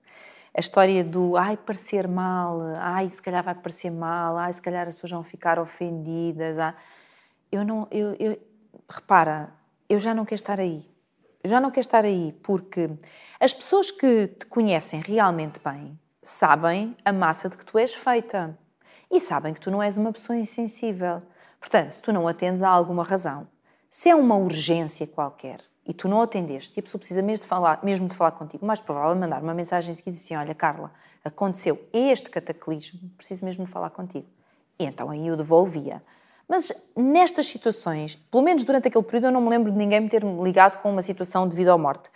[0.59, 4.88] A história do ai, parecer mal, ai, se calhar vai parecer mal, ai, se calhar
[4.88, 6.59] as pessoas vão ficar ofendidas.
[6.59, 6.75] Ah.
[7.53, 8.37] Eu não, eu, eu,
[8.90, 9.53] repara,
[9.88, 10.85] eu já não quero estar aí.
[11.44, 12.90] Eu já não quero estar aí porque
[13.38, 18.59] as pessoas que te conhecem realmente bem sabem a massa de que tu és feita
[19.09, 21.23] e sabem que tu não és uma pessoa insensível.
[21.61, 23.47] Portanto, se tu não atendes a alguma razão,
[23.88, 27.48] se é uma urgência qualquer e tu não atendeste e a pessoa precisa mesmo de
[27.48, 30.92] falar, mesmo de falar contigo, mais provável é mandar uma mensagem seguida assim: Olha, Carla,
[31.24, 34.27] aconteceu este cataclismo, preciso mesmo de falar contigo.
[34.79, 36.03] E então aí eu devolvia.
[36.46, 40.09] Mas nestas situações, pelo menos durante aquele período, eu não me lembro de ninguém me
[40.09, 42.11] ter ligado com uma situação de vida ou morte.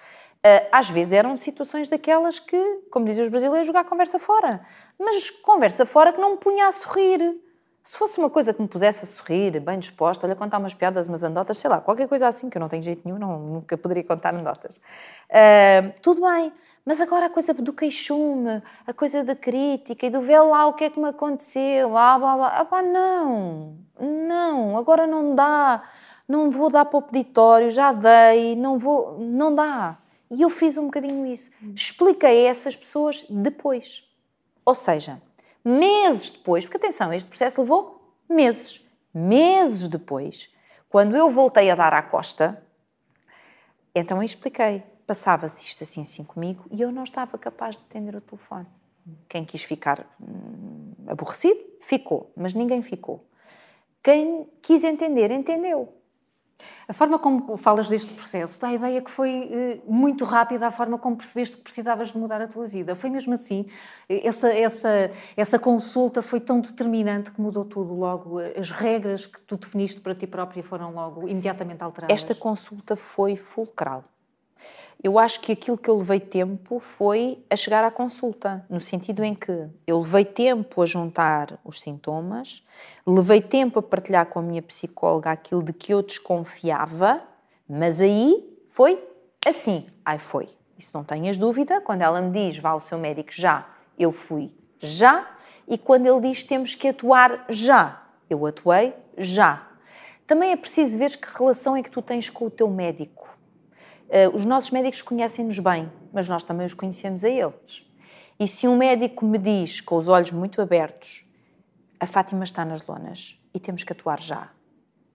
[0.44, 2.58] Ah, às vezes eram situações daquelas que,
[2.90, 4.60] como dizem os brasileiros, jogar conversa fora.
[4.98, 7.40] Mas conversa fora que não me punha a sorrir.
[7.82, 11.08] Se fosse uma coisa que me pusesse a sorrir, bem disposta, olha, contar umas piadas,
[11.08, 13.76] umas anedotas, sei lá, qualquer coisa assim, que eu não tenho jeito nenhum, não, nunca
[13.76, 14.76] poderia contar anedotas.
[14.76, 16.52] Uh, tudo bem.
[16.84, 20.72] Mas agora a coisa do queixume, a coisa da crítica e do ver lá o
[20.72, 22.48] que é que me aconteceu, blá blá blá.
[22.48, 25.82] Ah, pá, não, não, agora não dá,
[26.26, 29.96] não vou dar para o peditório, já dei, não vou, não dá.
[30.28, 31.52] E eu fiz um bocadinho isso.
[31.74, 34.02] Expliquei a essas pessoas depois.
[34.64, 35.20] Ou seja,
[35.64, 38.84] meses depois, porque atenção, este processo levou meses.
[39.14, 40.50] Meses depois,
[40.88, 42.62] quando eu voltei a dar à costa,
[43.94, 44.82] então eu expliquei.
[45.06, 48.66] Passava-se isto assim assim comigo e eu não estava capaz de atender o telefone.
[49.28, 53.26] Quem quis ficar hum, aborrecido, ficou, mas ninguém ficou.
[54.02, 55.92] Quem quis entender, entendeu.
[56.86, 60.70] A forma como falas deste processo dá a ideia que foi eh, muito rápida a
[60.70, 62.94] forma como percebeste que precisavas de mudar a tua vida.
[62.94, 63.66] Foi mesmo assim?
[64.08, 68.38] Essa, essa, essa consulta foi tão determinante que mudou tudo logo?
[68.38, 72.14] As regras que tu definiste para ti própria foram logo imediatamente alteradas?
[72.14, 74.04] Esta consulta foi fulcral.
[75.02, 79.24] Eu acho que aquilo que eu levei tempo foi a chegar à consulta, no sentido
[79.24, 82.62] em que eu levei tempo a juntar os sintomas,
[83.04, 87.20] levei tempo a partilhar com a minha psicóloga aquilo de que eu desconfiava,
[87.68, 89.02] mas aí foi
[89.44, 89.86] assim.
[90.04, 90.48] Ai, foi.
[90.78, 91.80] Isso não tenhas dúvida.
[91.80, 95.28] Quando ela me diz vá ao seu médico já, eu fui já.
[95.66, 99.66] E quando ele diz temos que atuar já, eu atuei já.
[100.28, 103.32] Também é preciso ver que relação é que tu tens com o teu médico
[104.34, 107.86] os nossos médicos conhecem-nos bem, mas nós também os conhecemos a eles.
[108.38, 111.24] E se um médico me diz, com os olhos muito abertos,
[111.98, 114.50] a Fátima está nas lonas e temos que atuar já,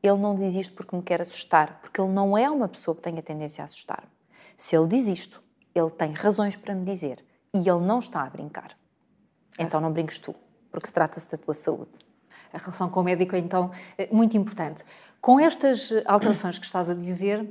[0.02, 3.02] ele não diz isto porque me quer assustar, porque ele não é uma pessoa que
[3.02, 4.10] tenha tendência a assustar-me.
[4.56, 5.44] Se ele diz isto,
[5.76, 8.78] ele tem razões para me dizer e ele não está a brincar.
[9.60, 10.34] Então não brinques tu,
[10.72, 11.92] porque trata-se da tua saúde.
[12.54, 13.72] A relação com o médico é então
[14.12, 14.84] muito importante.
[15.20, 17.46] Com estas alterações que estás a dizer,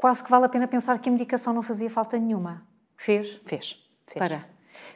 [0.00, 2.66] quase que vale a pena pensar que a medicação não fazia falta nenhuma.
[2.96, 3.38] Fez?
[3.44, 3.86] Fez.
[4.06, 4.16] fez.
[4.16, 4.46] Para?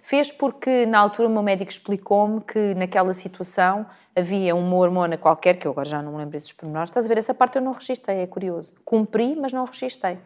[0.00, 3.84] Fez porque na altura o meu médico explicou-me que naquela situação
[4.16, 7.08] havia uma hormona qualquer, que eu agora já não me lembro esses pormenores, estás a
[7.08, 8.72] ver, essa parte eu não registrei, é curioso.
[8.82, 10.18] Cumpri, mas não registrei.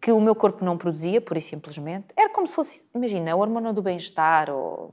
[0.00, 2.06] Que o meu corpo não produzia, pura e simplesmente.
[2.16, 4.92] Era como se fosse, imagina, a hormona do bem-estar, ou,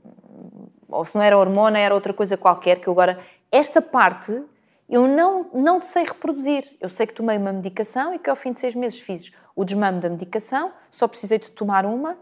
[0.88, 3.18] ou se não era hormona, era outra coisa qualquer, que eu agora...
[3.50, 4.44] Esta parte
[4.88, 6.64] eu não, não sei reproduzir.
[6.80, 9.64] Eu sei que tomei uma medicação e que ao fim de seis meses fiz o
[9.64, 12.16] desmame da medicação, só precisei de tomar uma.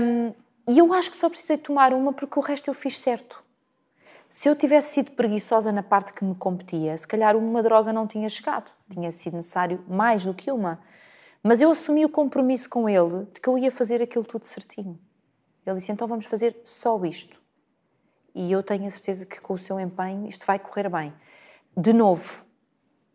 [0.00, 0.34] Um,
[0.68, 3.42] e eu acho que só precisei de tomar uma porque o resto eu fiz certo.
[4.28, 8.06] Se eu tivesse sido preguiçosa na parte que me competia, se calhar uma droga não
[8.06, 8.70] tinha chegado.
[8.90, 10.80] Tinha sido necessário mais do que uma.
[11.42, 14.98] Mas eu assumi o compromisso com ele de que eu ia fazer aquilo tudo certinho.
[15.66, 17.40] Ele disse: então vamos fazer só isto.
[18.34, 21.12] E eu tenho a certeza que com o seu empenho isto vai correr bem
[21.76, 22.44] de novo,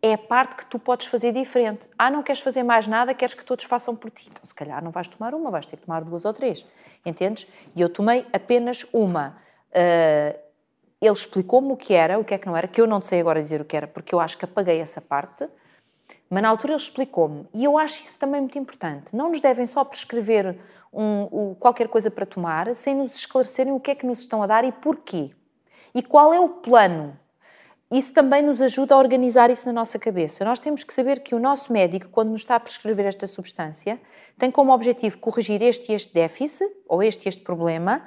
[0.00, 1.88] é a parte que tu podes fazer diferente.
[1.98, 4.28] Ah, não queres fazer mais nada, queres que todos façam por ti.
[4.30, 6.66] Então, se calhar não vais tomar uma, vais ter que tomar duas ou três.
[7.04, 7.46] Entendes?
[7.74, 9.36] E eu tomei apenas uma.
[9.70, 10.38] Uh,
[11.00, 13.20] ele explicou-me o que era, o que é que não era, que eu não sei
[13.20, 15.48] agora dizer o que era, porque eu acho que apaguei essa parte.
[16.30, 19.14] Mas na altura ele explicou-me, e eu acho isso também muito importante.
[19.16, 20.58] Não nos devem só prescrever
[20.92, 24.42] um, um, qualquer coisa para tomar, sem nos esclarecerem o que é que nos estão
[24.42, 25.30] a dar e porquê.
[25.94, 27.18] E qual é o plano.
[27.90, 30.44] Isso também nos ajuda a organizar isso na nossa cabeça.
[30.44, 33.98] Nós temos que saber que o nosso médico, quando nos está a prescrever esta substância,
[34.38, 38.04] tem como objetivo corrigir este e este déficit, ou este e este problema,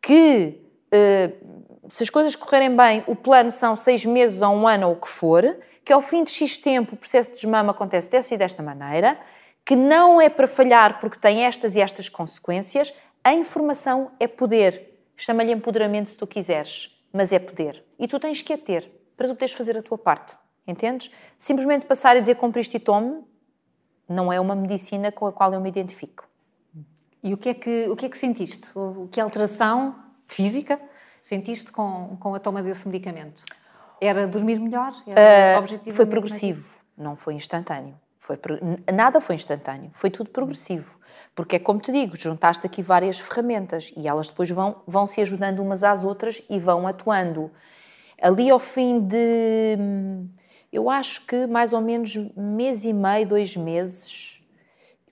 [0.00, 0.60] que
[0.92, 1.32] eh,
[1.88, 5.00] se as coisas correrem bem, o plano são seis meses ou um ano ou o
[5.00, 5.44] que for,
[5.84, 9.18] que ao fim de X tempo o processo de desmame acontece dessa e desta maneira,
[9.64, 14.92] que não é para falhar porque tem estas e estas consequências, a informação é poder.
[15.16, 17.84] Chama-lhe empoderamento se tu quiseres, mas é poder.
[17.98, 20.36] E tu tens que a ter para tu poderes fazer a tua parte.
[20.66, 21.10] Entendes?
[21.38, 23.22] Simplesmente passar e dizer compriste e tome
[24.08, 26.28] não é uma medicina com a qual eu me identifico.
[27.22, 28.72] E o que é que, o que, é que sentiste?
[29.10, 29.96] Que alteração
[30.26, 30.78] física
[31.22, 33.42] sentiste com, com a toma desse medicamento?
[34.00, 34.92] Era dormir melhor?
[35.06, 37.98] Era uh, foi progressivo, não foi instantâneo.
[38.18, 38.38] Foi,
[38.92, 40.98] nada foi instantâneo, foi tudo progressivo.
[41.34, 45.20] Porque é como te digo, juntaste aqui várias ferramentas e elas depois vão, vão se
[45.20, 47.50] ajudando umas às outras e vão atuando.
[48.24, 49.76] Ali ao fim de,
[50.72, 54.42] eu acho que mais ou menos mês e meio, dois meses,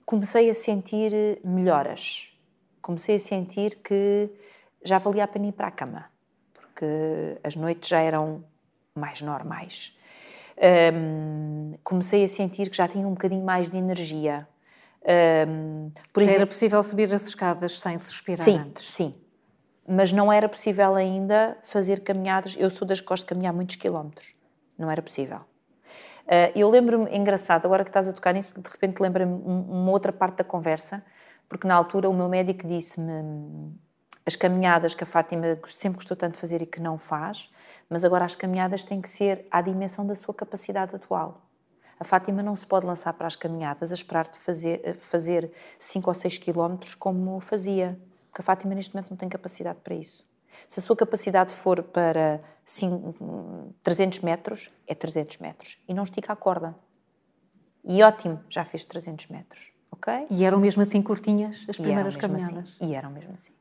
[0.03, 2.35] comecei a sentir melhoras.
[2.81, 4.31] Comecei a sentir que
[4.83, 6.05] já valia a pena ir para a cama,
[6.55, 8.43] porque as noites já eram
[8.95, 9.95] mais normais.
[10.91, 14.47] Um, comecei a sentir que já tinha um bocadinho mais de energia.
[15.47, 18.91] Um, por já exemplo, era possível subir as escadas sem suspirar sim, antes?
[18.91, 19.13] Sim,
[19.87, 22.55] mas não era possível ainda fazer caminhadas.
[22.57, 24.35] Eu sou das que gosto de caminhar muitos quilómetros.
[24.77, 25.39] Não era possível.
[26.25, 30.13] Uh, eu lembro-me, engraçado, agora que estás a tocar nisso, de repente lembro-me uma outra
[30.13, 31.03] parte da conversa,
[31.49, 33.73] porque na altura o meu médico disse-me
[34.25, 37.51] as caminhadas que a Fátima sempre gostou tanto de fazer e que não faz,
[37.89, 41.41] mas agora as caminhadas têm que ser à dimensão da sua capacidade atual.
[41.99, 46.09] A Fátima não se pode lançar para as caminhadas a esperar de fazer, fazer 5
[46.09, 47.99] ou 6 quilómetros como fazia,
[48.33, 50.25] porque a Fátima neste momento não tem capacidade para isso.
[50.67, 55.77] Se a sua capacidade for para 5, 300 metros, é 300 metros.
[55.87, 56.75] E não estica a corda.
[57.85, 59.71] E ótimo, já fez 300 metros.
[59.91, 60.27] ok?
[60.31, 62.19] E eram mesmo assim curtinhas as primeiras assim.
[62.19, 62.75] caminhadas?
[62.75, 62.89] Assim.
[62.91, 63.53] E eram mesmo assim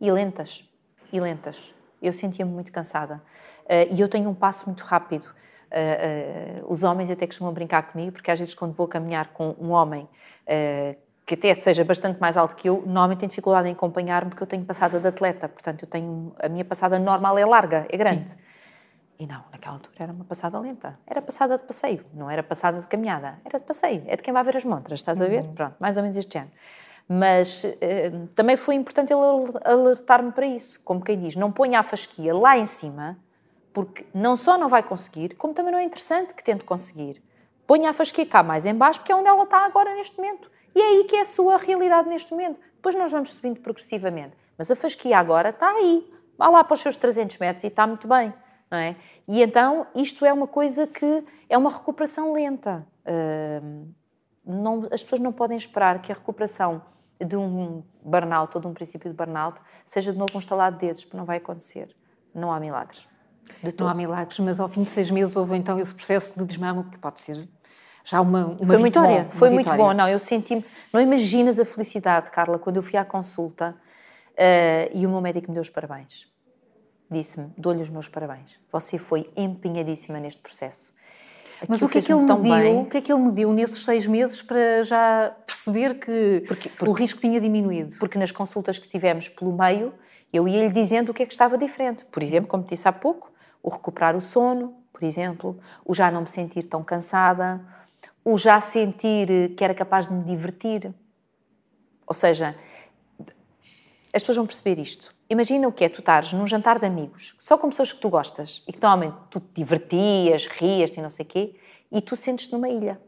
[0.00, 0.64] e lentas,
[1.12, 1.74] e lentas.
[2.00, 3.22] Eu sentia-me muito cansada.
[3.66, 5.24] Uh, e eu tenho um passo muito rápido.
[5.24, 9.54] Uh, uh, os homens até costumam brincar comigo, porque às vezes quando vou caminhar com
[9.60, 10.08] um homem
[11.30, 14.46] que até seja bastante mais alto que eu, normalmente tem dificuldade em acompanhar-me porque eu
[14.48, 18.32] tenho passada de atleta, portanto eu tenho a minha passada normal é larga, é grande.
[18.32, 18.36] Sim.
[19.16, 20.98] E não, naquela altura era uma passada lenta.
[21.06, 23.38] Era passada de passeio, não era passada de caminhada.
[23.44, 24.02] Era de passeio.
[24.08, 25.44] É de quem vai ver as montras, estás a ver?
[25.44, 25.54] Uhum.
[25.54, 26.50] Pronto, mais ou menos este ano.
[27.08, 29.22] Mas eh, também foi importante ele
[29.64, 30.80] alertar-me para isso.
[30.80, 33.16] Como quem diz, não ponha a fasquia lá em cima,
[33.72, 37.22] porque não só não vai conseguir, como também não é interessante que tente conseguir.
[37.68, 40.50] Ponha a fasquia cá mais em baixo, porque é onde ela está agora neste momento.
[40.74, 42.58] E é aí que é a sua realidade neste momento.
[42.74, 44.36] Depois nós vamos subindo progressivamente.
[44.56, 46.10] Mas a fasquia agora está aí.
[46.36, 48.32] Vá lá para os seus 300 metros e está muito bem.
[48.70, 48.96] Não é?
[49.26, 52.86] E então isto é uma coisa que é uma recuperação lenta.
[53.04, 53.88] Uh,
[54.44, 56.82] não, as pessoas não podem esperar que a recuperação
[57.22, 60.78] de um burnout ou de um princípio de burnout seja de novo um estalar de
[60.78, 61.94] dedos, porque não vai acontecer.
[62.34, 63.06] Não há milagres.
[63.78, 66.84] não há milagres, mas ao fim de seis meses houve então esse processo de desmame
[66.84, 67.48] que pode ser
[68.04, 69.14] já uma, uma foi vitória.
[69.16, 69.38] Muito bom.
[69.38, 70.64] Foi muito bom, não, eu senti-me...
[70.92, 73.76] Não imaginas a felicidade, Carla, quando eu fui à consulta
[74.32, 76.28] uh, e o meu médico me deu os parabéns.
[77.10, 78.58] Disse-me, dou-lhe os meus parabéns.
[78.70, 80.92] Você foi empenhadíssima neste processo.
[81.68, 84.06] Mas o que, é que ele mediu, o que é que ele mediu nesses seis
[84.06, 87.94] meses para já perceber que porque, porque, o risco tinha diminuído?
[87.98, 89.92] Porque nas consultas que tivemos pelo meio,
[90.32, 92.04] eu ia-lhe dizendo o que é que estava diferente.
[92.06, 93.30] Por exemplo, como disse há pouco,
[93.62, 97.60] o recuperar o sono, por exemplo, o já não me sentir tão cansada,
[98.24, 100.92] o já sentir que era capaz de me divertir.
[102.06, 102.56] Ou seja,
[104.12, 105.14] as pessoas vão perceber isto.
[105.28, 108.10] Imagina o que é tu estares num jantar de amigos, só com pessoas que tu
[108.10, 111.60] gostas e que normalmente tu te divertias, rias e não sei o quê,
[111.92, 113.00] e tu sentes-te numa ilha.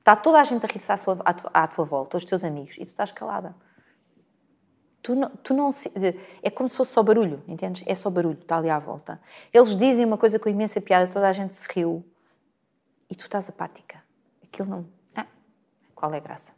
[0.00, 2.80] Está toda a gente a rir-se à, à, à, tua volta, os teus amigos, e
[2.80, 3.54] tu estás calada.
[5.00, 5.70] Tu não, tu não
[6.42, 7.84] é como se fosse só barulho, entendes?
[7.86, 9.20] É só barulho, está ali à volta.
[9.52, 12.04] Eles dizem uma coisa com imensa piada, toda a gente se riu,
[13.08, 14.01] e tu estás apática.
[14.52, 14.86] Aquilo não.
[15.16, 15.26] Ah,
[15.94, 16.52] qual é a graça?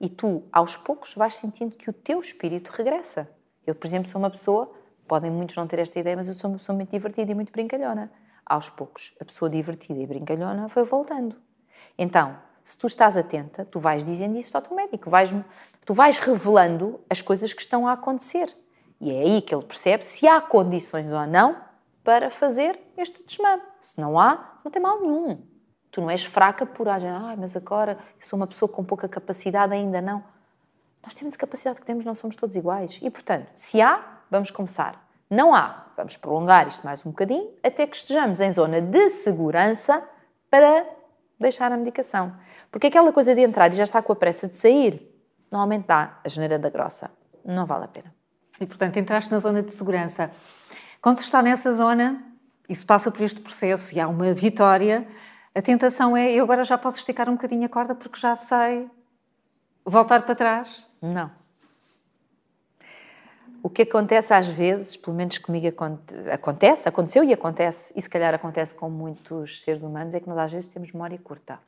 [0.00, 3.30] E tu, aos poucos, vais sentindo que o teu espírito regressa.
[3.64, 4.72] Eu, por exemplo, sou uma pessoa,
[5.06, 7.52] podem muitos não ter esta ideia, mas eu sou uma pessoa muito divertida e muito
[7.52, 8.10] brincalhona.
[8.44, 11.36] Aos poucos, a pessoa divertida e brincalhona foi voltando.
[11.96, 15.32] Então, se tu estás atenta, tu vais dizendo isso ao teu médico, vais,
[15.86, 18.52] tu vais revelando as coisas que estão a acontecer.
[19.00, 21.56] E é aí que ele percebe se há condições ou não
[22.02, 23.62] para fazer este desmame.
[23.80, 25.49] Se não há, não tem mal nenhum.
[25.90, 29.74] Tu não és fraca por agir, ah, mas agora sou uma pessoa com pouca capacidade,
[29.74, 30.22] ainda não.
[31.02, 32.98] Nós temos a capacidade que temos, não somos todos iguais.
[33.02, 35.08] E, portanto, se há, vamos começar.
[35.28, 40.02] Não há, vamos prolongar isto mais um bocadinho, até que estejamos em zona de segurança
[40.50, 40.86] para
[41.38, 42.36] deixar a medicação.
[42.70, 45.10] Porque aquela coisa de entrar e já está com a pressa de sair,
[45.50, 47.10] normalmente dá a geneira da grossa.
[47.44, 48.14] Não vale a pena.
[48.60, 50.30] E, portanto, entraste na zona de segurança.
[51.00, 52.22] Quando se está nessa zona
[52.68, 55.08] e se passa por este processo e há uma vitória,
[55.54, 58.88] a tentação é eu agora já posso esticar um bocadinho a corda porque já sei
[59.84, 60.86] voltar para trás.
[61.00, 61.30] Não.
[63.62, 65.66] O que acontece às vezes, pelo menos comigo
[66.32, 70.38] acontece, aconteceu e acontece, e se calhar acontece com muitos seres humanos, é que nós
[70.38, 71.58] às vezes temos memória curta.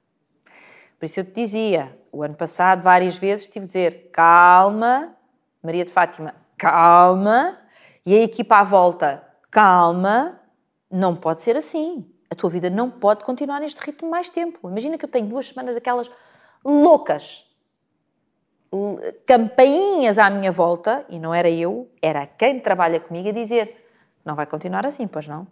[0.99, 5.15] Por isso eu te dizia, o ano passado, várias vezes, tive a dizer calma,
[5.63, 7.59] Maria de Fátima, calma,
[8.07, 10.41] e a equipa à volta, calma,
[10.91, 12.12] não pode ser assim.
[12.33, 14.67] A tua vida não pode continuar neste ritmo mais tempo.
[14.67, 16.11] Imagina que eu tenho duas semanas daquelas
[16.65, 17.45] loucas,
[19.27, 23.87] campainhas à minha volta, e não era eu, era quem trabalha comigo a dizer:
[24.25, 25.47] não vai continuar assim, pois não?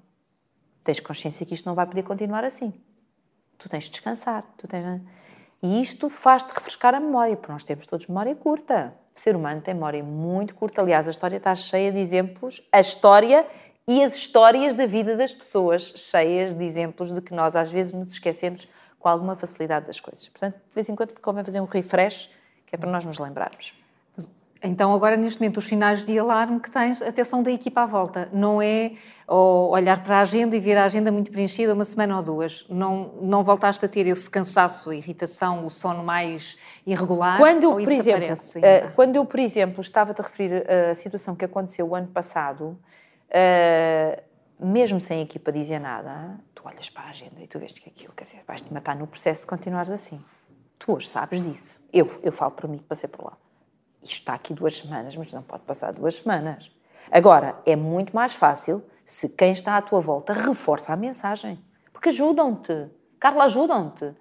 [0.83, 2.72] Tens consciência que isto não vai poder continuar assim.
[3.59, 4.43] Tu tens de descansar.
[4.57, 5.03] Tu tens...
[5.62, 8.95] E isto faz-te refrescar a memória, porque nós temos todos memória curta.
[9.14, 10.81] O ser humano tem memória muito curta.
[10.81, 12.66] Aliás, a história está cheia de exemplos.
[12.72, 13.47] A história
[13.89, 17.93] e as histórias da vida das pessoas, cheias de exemplos de que nós às vezes
[17.93, 18.68] nos esquecemos
[18.99, 20.28] com alguma facilidade das coisas.
[20.28, 22.31] Portanto, de vez em quando convém fazer um refresh,
[22.66, 23.74] que é para nós nos lembrarmos.
[24.62, 27.87] Então, agora, neste momento, os sinais de alarme que tens até são da equipa à
[27.87, 28.28] volta.
[28.31, 28.93] Não é
[29.26, 32.66] olhar para a agenda e ver a agenda muito preenchida uma semana ou duas.
[32.68, 37.39] Não, não voltaste a ter esse cansaço, a irritação, o sono mais irregular?
[37.39, 41.45] Quando eu, por exemplo, uh, quando eu, por exemplo, estava-te a referir a situação que
[41.45, 42.78] aconteceu o ano passado,
[43.31, 44.22] uh,
[44.61, 47.89] mesmo sem a equipa dizer nada, tu olhas para a agenda e tu vês que
[47.89, 50.22] aquilo, quer dizer, vais-te matar no processo de continuares assim.
[50.78, 51.87] Tu hoje sabes disso.
[51.93, 53.37] Eu, eu falo para mim que passei por lá.
[54.03, 56.70] Isto está aqui duas semanas, mas não pode passar duas semanas.
[57.11, 61.62] Agora, é muito mais fácil se quem está à tua volta reforça a mensagem.
[61.93, 62.89] Porque ajudam-te.
[63.18, 64.14] Carla, ajudam-te.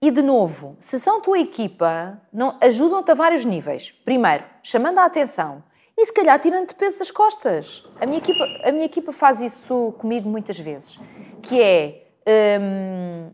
[0.00, 2.22] E, de novo, se são tua equipa,
[2.60, 3.90] ajudam-te a vários níveis.
[3.90, 5.62] Primeiro, chamando a atenção
[6.00, 7.84] e, se calhar, tirando-te peso das costas.
[8.00, 10.98] A minha, equipa, a minha equipa faz isso comigo muitas vezes,
[11.42, 12.06] que é...
[12.60, 13.32] Hum,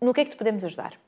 [0.00, 1.00] no que é que te podemos ajudar?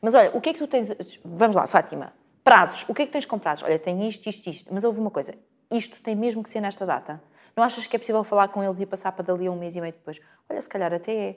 [0.00, 0.96] Mas olha, o que é que tu tens...
[1.22, 2.14] Vamos lá, Fátima.
[2.42, 2.86] Prazos.
[2.88, 3.64] O que é que tens com prazos?
[3.64, 4.72] Olha, tenho isto, isto, isto.
[4.72, 5.34] Mas houve uma coisa.
[5.70, 7.22] Isto tem mesmo que ser nesta data.
[7.54, 9.76] Não achas que é possível falar com eles e passar para dali a um mês
[9.76, 10.20] e meio depois?
[10.48, 11.36] Olha, se calhar até é.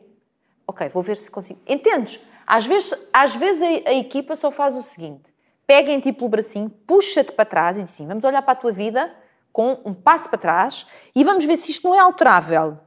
[0.66, 1.60] Ok, vou ver se consigo.
[1.68, 2.20] Entendes?
[2.46, 5.34] Às vezes, às vezes a, a equipa só faz o seguinte:
[5.68, 8.72] pega em pelo bracinho, puxa-te para trás e diz assim: vamos olhar para a tua
[8.72, 9.14] vida
[9.52, 12.80] com um passo para trás e vamos ver se isto não é alterável.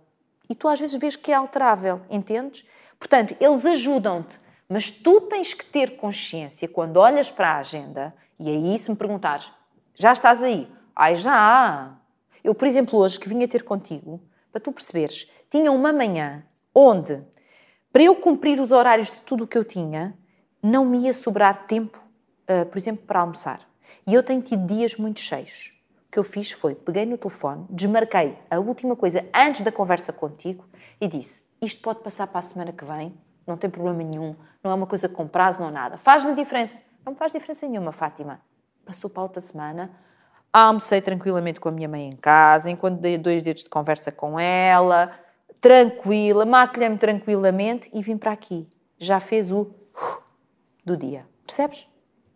[0.49, 2.67] E tu às vezes vês que é alterável, entendes?
[2.99, 8.49] Portanto, eles ajudam-te mas tu tens que ter consciência quando olhas para a agenda, e
[8.49, 9.51] aí se me perguntares,
[9.97, 10.71] já estás aí?
[10.95, 11.99] Ai, já!
[12.45, 14.23] Eu, por exemplo, hoje que vinha ter contigo,
[14.53, 17.21] para tu perceberes, tinha uma manhã onde,
[17.93, 20.17] para eu cumprir os horários de tudo o que eu tinha,
[20.63, 22.01] não me ia sobrar tempo,
[22.51, 23.61] uh, por exemplo, para almoçar.
[24.07, 25.73] E eu tenho tido dias muito cheios.
[26.09, 30.13] O que eu fiz foi, peguei no telefone, desmarquei a última coisa antes da conversa
[30.13, 30.65] contigo
[31.01, 33.15] e disse: Isto pode passar para a semana que vem,
[33.47, 35.97] não tem problema nenhum, não é uma coisa com prazo, não nada.
[35.97, 36.77] Faz-lhe diferença?
[37.07, 38.41] Não faz diferença nenhuma, Fátima.
[38.85, 39.91] Passou para outra semana,
[40.53, 44.39] almocei tranquilamente com a minha mãe em casa, enquanto dei dois dedos de conversa com
[44.39, 45.13] ela,
[45.61, 48.69] tranquila, maquilhei-me tranquilamente e vim para aqui.
[48.99, 49.71] Já fez o
[50.85, 51.25] do dia.
[51.47, 51.90] Percebes?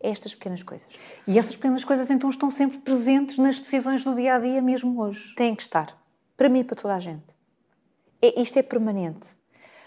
[0.07, 0.87] Estas pequenas coisas.
[1.27, 5.01] E essas pequenas coisas então estão sempre presentes nas decisões do dia a dia, mesmo
[5.01, 5.35] hoje?
[5.35, 5.97] Têm que estar.
[6.37, 7.25] Para mim e para toda a gente.
[8.21, 9.29] É, isto é permanente.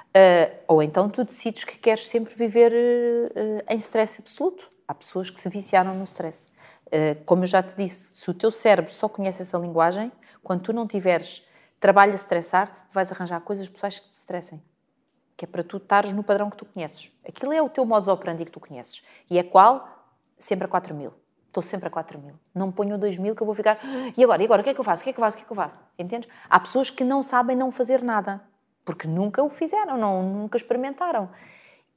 [0.07, 4.71] Uh, ou então tu decides que queres sempre viver uh, em stress absoluto.
[4.87, 6.47] Há pessoas que se viciaram no stress.
[6.87, 10.11] Uh, como eu já te disse, se o teu cérebro só conhece essa linguagem,
[10.43, 11.45] quando tu não tiveres
[11.79, 14.63] trabalho a estressar-te, vais arranjar coisas pessoais que te estressem.
[15.35, 17.11] Que é para tu estares no padrão que tu conheces.
[17.27, 19.03] Aquilo é o teu modus operandi que tu conheces.
[19.29, 19.96] E é qual?
[20.37, 21.13] Sempre a 4 mil.
[21.47, 22.35] Estou sempre a 4 mil.
[22.53, 23.79] Não ponho 2 mil que eu vou ficar.
[24.15, 24.41] E agora?
[24.41, 24.61] E agora?
[24.61, 25.01] O que é que eu faço?
[25.01, 25.35] O que é que eu faço?
[25.35, 25.77] O que é que eu faço?
[25.97, 26.29] Entendes?
[26.49, 28.41] Há pessoas que não sabem não fazer nada
[28.87, 31.29] porque nunca o fizeram, não, nunca experimentaram.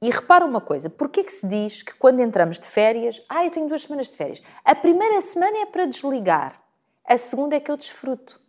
[0.01, 3.49] E repara uma coisa, porquê que se diz que quando entramos de férias, ah, eu
[3.49, 6.61] tenho duas semanas de férias, a primeira semana é para desligar,
[7.05, 8.41] a segunda é que eu desfruto.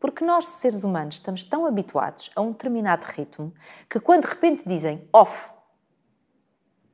[0.00, 3.54] Porque nós, seres humanos, estamos tão habituados a um determinado ritmo
[3.88, 5.52] que quando de repente dizem off,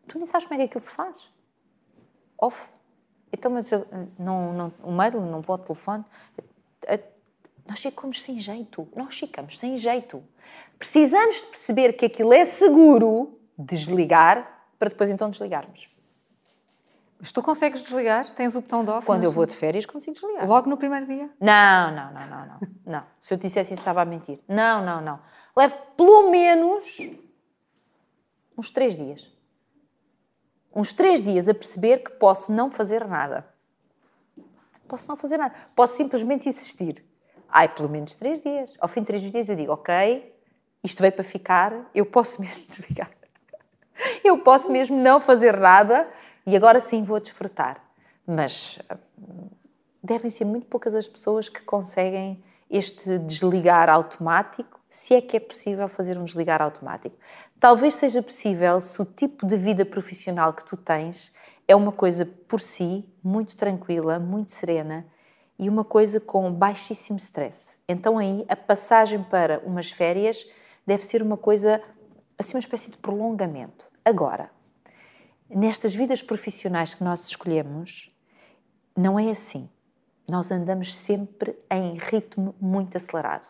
[0.06, 1.30] tu nem sabes como é que aquilo se faz.
[2.39, 2.68] Off.
[3.32, 3.86] Então, mas eu,
[4.18, 6.05] não, não, o mail, não vou ao telefone.
[7.66, 8.89] nós ficamos sem jeito.
[8.97, 10.22] Nós ficamos sem jeito.
[10.78, 15.91] Precisamos de perceber que aquilo é seguro desligar para depois então desligarmos.
[17.18, 18.28] Mas tu consegues desligar?
[18.30, 19.05] Tens o botão de off?
[19.05, 20.47] Quando eu vou de férias, consigo desligar.
[20.49, 21.28] Logo no primeiro dia?
[21.41, 22.61] Não, não, não, não, não.
[22.86, 23.05] não.
[23.20, 24.39] Se eu dissesse isso, estava a mentir.
[24.47, 25.20] Não, não, não.
[25.57, 27.11] Levo pelo menos
[28.57, 29.28] uns três dias.
[30.79, 33.45] Uns três dias a perceber que posso não fazer nada.
[34.87, 35.53] Posso não fazer nada.
[35.74, 37.05] Posso simplesmente existir.
[37.49, 38.76] Ai, pelo menos três dias.
[38.79, 40.33] Ao fim de três dias eu digo, ok,
[40.85, 43.11] isto veio para ficar, eu posso mesmo desligar.
[44.22, 46.09] Eu posso mesmo não fazer nada
[46.47, 47.83] e agora sim vou desfrutar.
[48.24, 48.79] Mas
[49.18, 49.49] hum,
[50.01, 55.41] devem ser muito poucas as pessoas que conseguem este desligar automático, se é que é
[55.41, 57.16] possível fazer um desligar automático.
[57.61, 61.32] Talvez seja possível se o tipo de vida profissional que tu tens
[61.66, 65.07] é uma coisa por si muito tranquila, muito serena
[65.59, 67.76] e uma coisa com baixíssimo stress.
[67.89, 70.47] Então aí a passagem para umas férias
[70.86, 71.82] deve ser uma coisa
[72.39, 73.86] assim uma espécie de prolongamento.
[74.05, 74.51] Agora,
[75.51, 78.14] nestas vidas profissionais que nós escolhemos,
[78.97, 79.68] não é assim.
[80.28, 83.49] Nós andamos sempre em ritmo muito acelerado.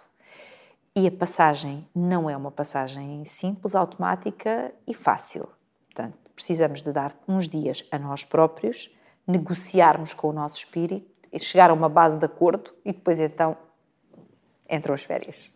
[0.99, 5.49] E a passagem não é uma passagem simples, automática e fácil.
[5.85, 8.93] Portanto, precisamos de dar uns dias a nós próprios,
[9.25, 11.07] negociarmos com o nosso espírito,
[11.39, 13.57] chegar a uma base de acordo e depois então
[14.69, 15.53] entram as férias.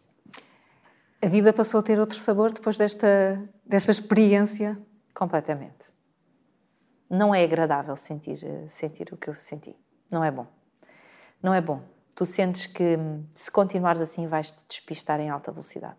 [1.20, 4.80] A vida passou a ter outro sabor depois desta, desta experiência?
[5.12, 5.92] Completamente.
[7.10, 8.38] Não é agradável sentir,
[8.68, 9.74] sentir o que eu senti.
[10.08, 10.46] Não é bom.
[11.42, 11.82] Não é bom.
[12.14, 12.98] Tu sentes que
[13.34, 15.96] se continuares assim vais-te despistar em alta velocidade.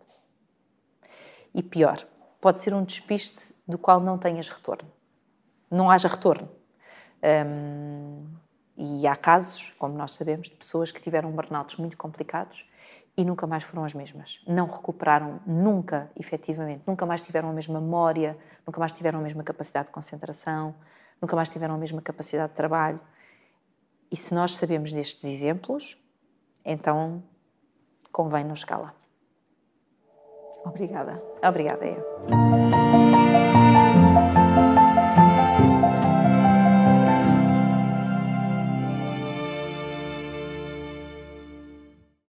[1.54, 2.06] E pior,
[2.40, 4.92] pode ser um despiste do qual não tenhas retorno.
[5.70, 6.50] Não haja retorno.
[7.24, 8.26] Hum,
[8.76, 12.70] e há casos, como nós sabemos, de pessoas que tiveram burnouts muito complicados
[13.16, 14.42] e nunca mais foram as mesmas.
[14.48, 16.84] Não recuperaram nunca, efetivamente.
[16.86, 20.76] Nunca mais tiveram a mesma memória, nunca mais tiveram a mesma capacidade de concentração,
[21.22, 23.00] nunca mais tiveram a mesma capacidade de trabalho.
[24.12, 25.98] E se nós sabemos destes exemplos,
[26.66, 27.24] então
[28.12, 28.96] convém nos calar.
[30.66, 31.22] Obrigada.
[31.42, 33.03] Obrigada, eu.